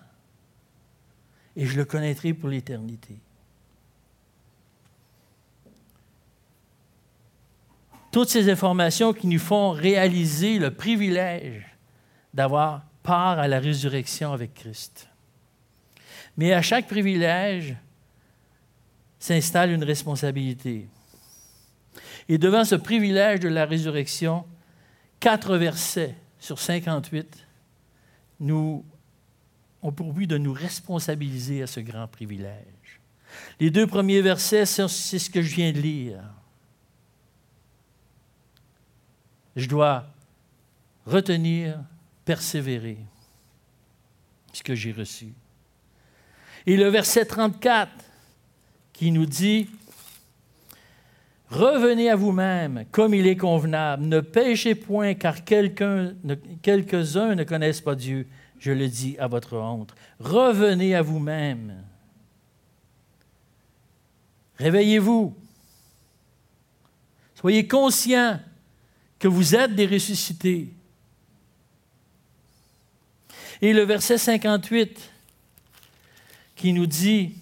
Et 1.54 1.64
je 1.64 1.76
le 1.76 1.84
connaîtrai 1.84 2.34
pour 2.34 2.48
l'éternité. 2.48 3.20
Toutes 8.12 8.28
ces 8.28 8.50
informations 8.50 9.14
qui 9.14 9.26
nous 9.26 9.38
font 9.38 9.70
réaliser 9.70 10.58
le 10.58 10.70
privilège 10.70 11.64
d'avoir 12.34 12.84
part 13.02 13.38
à 13.38 13.48
la 13.48 13.58
résurrection 13.58 14.32
avec 14.32 14.52
Christ. 14.52 15.08
Mais 16.36 16.52
à 16.52 16.60
chaque 16.60 16.86
privilège 16.86 17.74
s'installe 19.18 19.70
une 19.70 19.82
responsabilité. 19.82 20.88
Et 22.28 22.36
devant 22.36 22.64
ce 22.64 22.74
privilège 22.74 23.40
de 23.40 23.48
la 23.48 23.64
résurrection, 23.64 24.44
quatre 25.18 25.56
versets 25.56 26.14
sur 26.38 26.58
58 26.58 27.46
nous 28.40 28.84
ont 29.80 29.92
pour 29.92 30.12
but 30.12 30.26
de 30.26 30.36
nous 30.36 30.52
responsabiliser 30.52 31.62
à 31.62 31.66
ce 31.66 31.80
grand 31.80 32.08
privilège. 32.08 33.00
Les 33.58 33.70
deux 33.70 33.86
premiers 33.86 34.20
versets, 34.20 34.66
c'est 34.66 34.86
ce 34.86 35.30
que 35.30 35.40
je 35.40 35.54
viens 35.54 35.72
de 35.72 35.80
lire. 35.80 36.20
Je 39.56 39.66
dois 39.66 40.06
retenir, 41.06 41.78
persévérer 42.24 42.98
ce 44.52 44.62
que 44.62 44.74
j'ai 44.74 44.92
reçu. 44.92 45.32
Et 46.66 46.76
le 46.76 46.88
verset 46.88 47.24
34 47.24 47.90
qui 48.92 49.10
nous 49.10 49.26
dit, 49.26 49.68
Revenez 51.52 52.08
à 52.08 52.16
vous-même 52.16 52.86
comme 52.90 53.12
il 53.12 53.26
est 53.26 53.36
convenable. 53.36 54.04
Ne 54.04 54.20
péchez 54.20 54.74
point 54.74 55.12
car 55.12 55.44
quelques-uns 55.44 56.14
ne 56.22 57.44
connaissent 57.44 57.82
pas 57.82 57.94
Dieu. 57.94 58.26
Je 58.58 58.72
le 58.72 58.88
dis 58.88 59.16
à 59.18 59.26
votre 59.26 59.58
honte. 59.58 59.94
Revenez 60.18 60.94
à 60.94 61.02
vous-même. 61.02 61.84
Réveillez-vous. 64.56 65.36
Soyez 67.34 67.68
conscients 67.68 68.40
que 69.22 69.28
vous 69.28 69.54
êtes 69.54 69.76
des 69.76 69.86
ressuscités. 69.86 70.74
Et 73.60 73.72
le 73.72 73.82
verset 73.82 74.18
58 74.18 74.98
qui 76.56 76.72
nous 76.72 76.86
dit, 76.86 77.36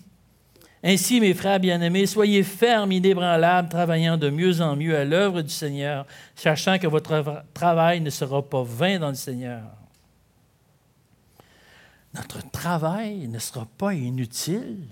ainsi, 0.85 1.23
mes 1.23 1.33
frères 1.33 1.59
bien-aimés, 1.59 2.05
soyez 2.05 2.43
fermes, 2.43 2.93
inébranlables, 2.93 3.71
travaillant 3.71 4.19
de 4.19 4.29
mieux 4.29 4.61
en 4.61 4.77
mieux 4.77 4.95
à 4.95 5.07
l'œuvre 5.07 5.41
du 5.41 5.49
Seigneur, 5.49 6.07
sachant 6.37 6.79
que 6.79 6.87
votre 6.87 7.45
travail 7.55 8.03
ne 8.03 8.11
sera 8.11 8.47
pas 8.47 8.63
vain 8.63 8.99
dans 8.99 9.09
le 9.09 9.15
Seigneur. 9.15 9.63
Notre 12.13 12.51
travail 12.51 13.27
ne 13.27 13.39
sera 13.39 13.67
pas 13.79 13.95
inutile. 13.95 14.87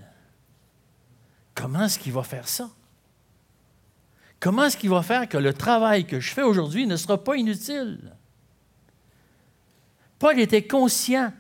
Comment 1.54 1.84
est-ce 1.84 1.98
qu'il 1.98 2.14
va 2.14 2.22
faire 2.22 2.48
ça? 2.48 2.70
Comment 4.40 4.66
est-ce 4.66 4.76
qu'il 4.76 4.90
va 4.90 5.02
faire 5.02 5.28
que 5.28 5.38
le 5.38 5.52
travail 5.52 6.04
que 6.04 6.20
je 6.20 6.32
fais 6.32 6.42
aujourd'hui 6.42 6.86
ne 6.86 6.96
sera 6.96 7.22
pas 7.22 7.36
inutile? 7.36 8.14
Paul 10.18 10.38
était 10.38 10.66
conscient 10.66 11.32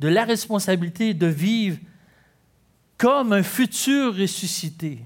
de 0.00 0.08
la 0.08 0.24
responsabilité 0.24 1.14
de 1.14 1.26
vivre 1.26 1.78
comme 2.98 3.32
un 3.32 3.42
futur 3.42 4.16
ressuscité. 4.16 5.00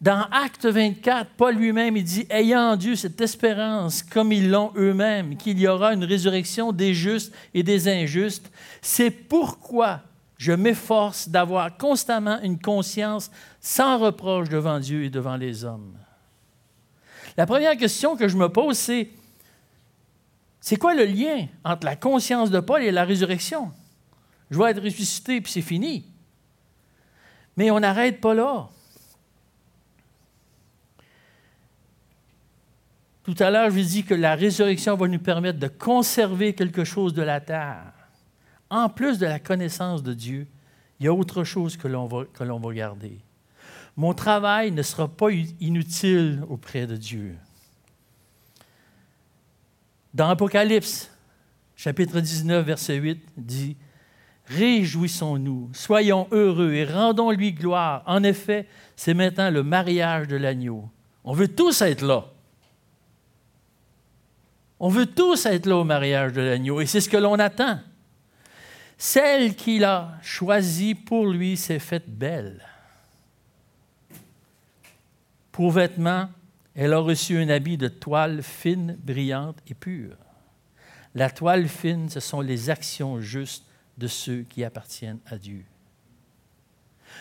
Dans 0.00 0.28
Acte 0.30 0.66
24, 0.66 1.30
Paul 1.36 1.56
lui-même, 1.56 1.98
dit, 2.00 2.26
ayant 2.28 2.72
en 2.72 2.76
Dieu 2.76 2.94
cette 2.94 3.20
espérance, 3.20 4.02
comme 4.02 4.30
ils 4.30 4.50
l'ont 4.50 4.72
eux-mêmes, 4.76 5.36
qu'il 5.36 5.58
y 5.58 5.66
aura 5.66 5.94
une 5.94 6.04
résurrection 6.04 6.70
des 6.70 6.94
justes 6.94 7.34
et 7.54 7.62
des 7.62 7.88
injustes, 7.88 8.50
c'est 8.82 9.10
pourquoi 9.10 10.02
je 10.36 10.52
m'efforce 10.52 11.28
d'avoir 11.28 11.76
constamment 11.76 12.40
une 12.42 12.60
conscience 12.60 13.30
sans 13.60 13.98
reproche 13.98 14.48
devant 14.48 14.78
Dieu 14.78 15.04
et 15.04 15.10
devant 15.10 15.36
les 15.36 15.64
hommes. 15.64 15.96
La 17.36 17.46
première 17.46 17.76
question 17.76 18.16
que 18.16 18.28
je 18.28 18.36
me 18.36 18.48
pose, 18.48 18.78
c'est, 18.78 19.10
c'est 20.60 20.76
quoi 20.76 20.94
le 20.94 21.04
lien 21.04 21.46
entre 21.64 21.86
la 21.86 21.96
conscience 21.96 22.50
de 22.50 22.60
Paul 22.60 22.82
et 22.82 22.90
la 22.90 23.04
résurrection? 23.04 23.72
Je 24.50 24.58
vais 24.58 24.70
être 24.70 24.82
ressuscité, 24.82 25.40
puis 25.40 25.52
c'est 25.52 25.62
fini. 25.62 26.06
Mais 27.56 27.70
on 27.70 27.80
n'arrête 27.80 28.20
pas 28.20 28.34
là. 28.34 28.68
Tout 33.24 33.34
à 33.40 33.50
l'heure, 33.50 33.70
je 33.70 33.80
vous 33.80 33.88
dis 33.88 34.04
que 34.04 34.14
la 34.14 34.36
résurrection 34.36 34.96
va 34.96 35.08
nous 35.08 35.18
permettre 35.18 35.58
de 35.58 35.66
conserver 35.66 36.54
quelque 36.54 36.84
chose 36.84 37.12
de 37.12 37.22
la 37.22 37.40
terre. 37.40 37.95
En 38.70 38.88
plus 38.88 39.18
de 39.18 39.26
la 39.26 39.38
connaissance 39.38 40.02
de 40.02 40.12
Dieu, 40.12 40.46
il 40.98 41.06
y 41.06 41.08
a 41.08 41.12
autre 41.12 41.44
chose 41.44 41.76
que 41.76 41.88
l'on 41.88 42.06
va, 42.06 42.24
va 42.38 42.74
garder. 42.74 43.18
Mon 43.96 44.12
travail 44.12 44.72
ne 44.72 44.82
sera 44.82 45.08
pas 45.08 45.30
inutile 45.30 46.42
auprès 46.48 46.86
de 46.86 46.96
Dieu. 46.96 47.36
Dans 50.12 50.28
Apocalypse, 50.28 51.10
chapitre 51.76 52.20
19, 52.20 52.66
verset 52.66 52.96
8, 52.96 53.22
dit 53.36 53.76
Réjouissons-nous, 54.46 55.70
soyons 55.72 56.28
heureux 56.30 56.72
et 56.72 56.84
rendons-lui 56.84 57.52
gloire. 57.52 58.02
En 58.06 58.22
effet, 58.22 58.68
c'est 58.94 59.14
maintenant 59.14 59.50
le 59.50 59.62
mariage 59.62 60.28
de 60.28 60.36
l'agneau. 60.36 60.88
On 61.24 61.32
veut 61.32 61.48
tous 61.48 61.82
être 61.82 62.02
là. 62.02 62.26
On 64.78 64.88
veut 64.88 65.06
tous 65.06 65.46
être 65.46 65.66
là 65.66 65.76
au 65.76 65.84
mariage 65.84 66.32
de 66.32 66.42
l'agneau 66.42 66.80
et 66.80 66.86
c'est 66.86 67.00
ce 67.00 67.08
que 67.08 67.16
l'on 67.16 67.38
attend. 67.38 67.80
Celle 68.98 69.54
qu'il 69.54 69.84
a 69.84 70.18
choisie 70.22 70.94
pour 70.94 71.26
lui 71.26 71.56
s'est 71.56 71.78
faite 71.78 72.08
belle. 72.08 72.64
Pour 75.52 75.70
vêtements, 75.70 76.28
elle 76.74 76.92
a 76.92 76.98
reçu 76.98 77.38
un 77.38 77.48
habit 77.48 77.76
de 77.76 77.88
toile 77.88 78.42
fine, 78.42 78.96
brillante 79.02 79.58
et 79.68 79.74
pure. 79.74 80.16
La 81.14 81.30
toile 81.30 81.68
fine, 81.68 82.10
ce 82.10 82.20
sont 82.20 82.42
les 82.42 82.68
actions 82.68 83.20
justes 83.20 83.64
de 83.96 84.06
ceux 84.06 84.42
qui 84.42 84.64
appartiennent 84.64 85.20
à 85.26 85.38
Dieu. 85.38 85.64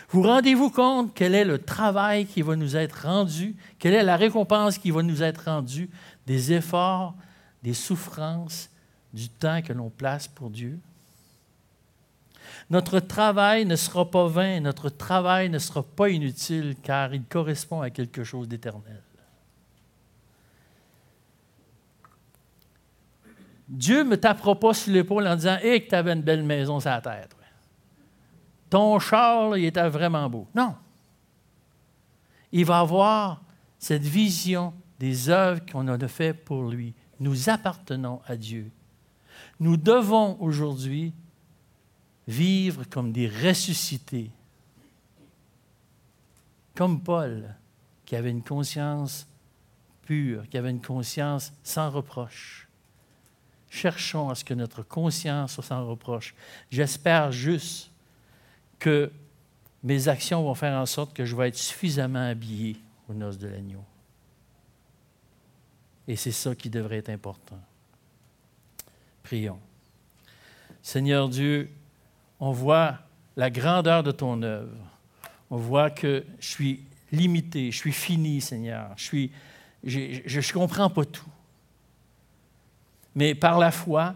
Vous 0.09 0.21
rendez-vous 0.21 0.69
compte 0.69 1.13
quel 1.13 1.34
est 1.34 1.45
le 1.45 1.59
travail 1.59 2.26
qui 2.26 2.41
va 2.41 2.55
nous 2.55 2.76
être 2.76 3.07
rendu, 3.07 3.55
quelle 3.80 3.93
est 3.93 4.03
la 4.03 4.17
récompense 4.17 4.78
qui 4.78 4.91
va 4.91 5.01
nous 5.01 5.23
être 5.23 5.45
rendue 5.45 5.89
des 6.28 6.51
efforts, 6.51 7.15
des 7.63 7.73
souffrances, 7.73 8.69
du 9.13 9.30
temps 9.30 9.61
que 9.61 9.71
l'on 9.71 9.89
place 9.89 10.28
pour 10.28 10.49
Dieu? 10.49 10.78
Notre 12.70 12.99
travail 12.99 13.66
ne 13.66 13.76
sera 13.76 14.10
pas 14.10 14.28
vain, 14.28 14.60
notre 14.60 14.89
travail 14.89 15.49
ne 15.49 15.60
sera 15.60 15.84
pas 15.84 16.10
inutile 16.10 16.76
car 16.82 17.14
il 17.14 17.24
correspond 17.24 17.82
à 17.82 17.89
quelque 17.89 18.24
chose 18.24 18.47
d'éternel. 18.47 19.01
Dieu 23.68 24.03
ne 24.03 24.10
me 24.10 24.18
tapera 24.18 24.60
pas 24.60 24.74
sur 24.74 24.93
l'épaule 24.93 25.28
en 25.28 25.36
disant 25.36 25.58
Hé, 25.62 25.84
que 25.84 25.89
tu 25.89 25.95
avais 25.95 26.14
une 26.14 26.22
belle 26.22 26.43
maison 26.43 26.80
sur 26.80 26.89
la 26.89 27.01
tête. 27.01 27.36
Ton 28.70 28.99
char, 28.99 29.58
il 29.58 29.66
était 29.66 29.88
vraiment 29.89 30.30
beau. 30.30 30.47
Non. 30.53 30.76
Il 32.51 32.66
va 32.66 32.80
avoir 32.80 33.41
cette 33.80 34.03
vision 34.03 34.74
des 34.99 35.30
œuvres 35.30 35.62
qu'on 35.72 35.88
a 35.88 36.08
fait 36.08 36.34
pour 36.34 36.70
lui. 36.70 36.93
Nous 37.20 37.49
appartenons 37.49 38.22
à 38.26 38.36
Dieu. 38.36 38.72
Nous 39.60 39.78
devons 39.78 40.38
aujourd'hui 40.39 41.14
vivre 42.28 42.84
comme 42.86 43.11
des 43.11 43.28
ressuscités, 43.28 44.32
comme 46.73 47.01
Paul, 47.01 47.55
qui 48.05 48.15
avait 48.15 48.32
une 48.32 48.43
conscience 48.43 49.28
pure, 50.03 50.47
qui 50.49 50.57
avait 50.57 50.69
une 50.69 50.82
conscience 50.82 51.53
sans 51.63 51.89
reproche. 51.89 52.67
Cherchons 53.69 54.30
à 54.30 54.36
ce 54.36 54.43
que 54.43 54.53
notre 54.53 54.84
conscience 54.84 55.53
soit 55.53 55.63
sans 55.63 55.86
reproche. 55.86 56.34
J'espère 56.69 57.32
juste 57.32 57.91
que 58.80 59.11
mes 59.84 60.07
actions 60.07 60.43
vont 60.43 60.55
faire 60.55 60.80
en 60.80 60.86
sorte 60.86 61.13
que 61.13 61.26
je 61.26 61.36
vais 61.36 61.49
être 61.49 61.57
suffisamment 61.57 62.28
habillé 62.30 62.78
aux 63.09 63.13
noces 63.13 63.38
de 63.38 63.47
l'agneau. 63.47 63.84
Et 66.07 66.15
c'est 66.15 66.32
ça 66.32 66.55
qui 66.55 66.69
devrait 66.69 66.97
être 66.97 67.09
important. 67.09 67.59
Prions. 69.23 69.59
Seigneur 70.82 71.30
Dieu, 71.30 71.69
on 72.39 72.51
voit 72.51 72.99
la 73.36 73.49
grandeur 73.49 74.03
de 74.03 74.11
ton 74.11 74.41
œuvre. 74.41 74.77
On 75.49 75.57
voit 75.57 75.89
que 75.89 76.25
je 76.39 76.47
suis 76.47 76.83
limité, 77.11 77.71
je 77.71 77.77
suis 77.77 77.91
fini, 77.91 78.41
Seigneur. 78.41 78.91
Je 78.97 79.03
suis, 79.03 79.31
je 79.83 80.38
ne 80.38 80.53
comprends 80.53 80.89
pas 80.89 81.05
tout. 81.05 81.29
Mais 83.13 83.36
par 83.36 83.59
la 83.59 83.71
foi, 83.71 84.15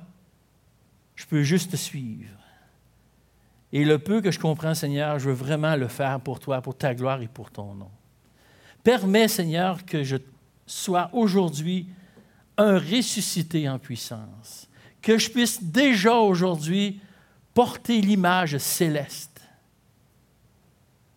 je 1.15 1.25
peux 1.25 1.43
juste 1.43 1.71
te 1.71 1.75
suivre. 1.75 2.37
Et 3.71 3.85
le 3.85 3.99
peu 3.99 4.21
que 4.21 4.31
je 4.31 4.39
comprends, 4.39 4.73
Seigneur, 4.73 5.19
je 5.19 5.29
veux 5.29 5.35
vraiment 5.35 5.75
le 5.75 5.87
faire 5.87 6.19
pour 6.19 6.39
toi, 6.39 6.61
pour 6.61 6.75
ta 6.75 6.95
gloire 6.95 7.21
et 7.21 7.27
pour 7.27 7.51
ton 7.51 7.75
nom. 7.75 7.91
Permets, 8.83 9.27
Seigneur, 9.27 9.85
que 9.85 10.03
je 10.03 10.17
sois 10.65 11.09
aujourd'hui 11.13 11.87
un 12.57 12.77
ressuscité 12.77 13.69
en 13.69 13.77
puissance, 13.79 14.67
que 15.01 15.17
je 15.17 15.29
puisse 15.29 15.63
déjà 15.63 16.15
aujourd'hui 16.15 16.99
porter 17.59 17.99
l'image 17.99 18.57
céleste. 18.57 19.41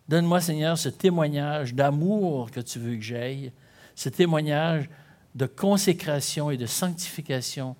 Donne-moi, 0.09 0.41
Seigneur, 0.41 0.77
ce 0.77 0.89
témoignage 0.89 1.73
d'amour 1.73 2.51
que 2.51 2.59
tu 2.59 2.79
veux 2.79 2.97
que 2.97 3.01
j'aille, 3.01 3.53
ce 3.95 4.09
témoignage 4.09 4.89
de 5.35 5.45
consécration 5.45 6.51
et 6.51 6.57
de 6.57 6.65
sanctification 6.65 7.77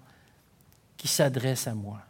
qui 0.96 1.10
s'adresse 1.10 1.68
à 1.68 1.76
moi. 1.76 2.04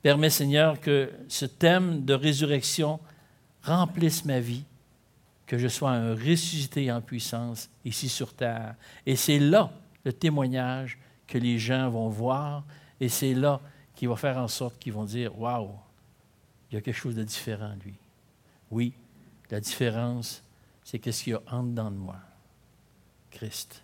Permets, 0.00 0.30
Seigneur, 0.30 0.80
que 0.80 1.10
ce 1.26 1.46
thème 1.46 2.04
de 2.04 2.14
résurrection 2.14 3.00
remplisse 3.64 4.24
ma 4.24 4.38
vie, 4.38 4.62
que 5.48 5.58
je 5.58 5.66
sois 5.66 5.90
un 5.90 6.14
ressuscité 6.14 6.92
en 6.92 7.00
puissance 7.00 7.68
ici 7.84 8.08
sur 8.08 8.32
terre. 8.32 8.76
Et 9.06 9.16
c'est 9.16 9.40
là 9.40 9.72
le 10.04 10.12
témoignage 10.12 10.98
que 11.26 11.36
les 11.36 11.58
gens 11.58 11.90
vont 11.90 12.08
voir, 12.08 12.62
et 13.00 13.08
c'est 13.08 13.34
là 13.34 13.60
qui 13.96 14.06
va 14.06 14.14
faire 14.14 14.36
en 14.36 14.46
sorte 14.46 14.78
qu'ils 14.78 14.92
vont 14.92 15.04
dire 15.04 15.36
Waouh, 15.36 15.70
il 16.70 16.74
y 16.74 16.78
a 16.78 16.80
quelque 16.80 16.94
chose 16.94 17.16
de 17.16 17.24
différent, 17.24 17.74
lui. 17.84 17.94
Oui, 18.70 18.92
la 19.50 19.58
différence, 19.58 20.44
c'est 20.84 20.98
qu'est-ce 21.00 21.24
qu'il 21.24 21.32
y 21.32 21.36
a 21.36 21.42
en 21.50 21.64
dedans 21.64 21.90
de 21.90 21.96
moi, 21.96 22.18
Christ, 23.30 23.82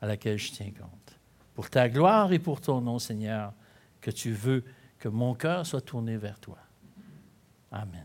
à 0.00 0.06
laquelle 0.06 0.38
je 0.38 0.52
tiens 0.52 0.70
compte. 0.70 1.18
Pour 1.54 1.68
ta 1.68 1.88
gloire 1.88 2.32
et 2.32 2.38
pour 2.38 2.60
ton 2.60 2.80
nom, 2.80 2.98
Seigneur, 2.98 3.52
que 4.00 4.10
tu 4.10 4.32
veux 4.32 4.64
que 4.98 5.08
mon 5.08 5.34
cœur 5.34 5.66
soit 5.66 5.80
tourné 5.80 6.16
vers 6.16 6.38
toi. 6.38 6.58
Amen. 7.72 8.04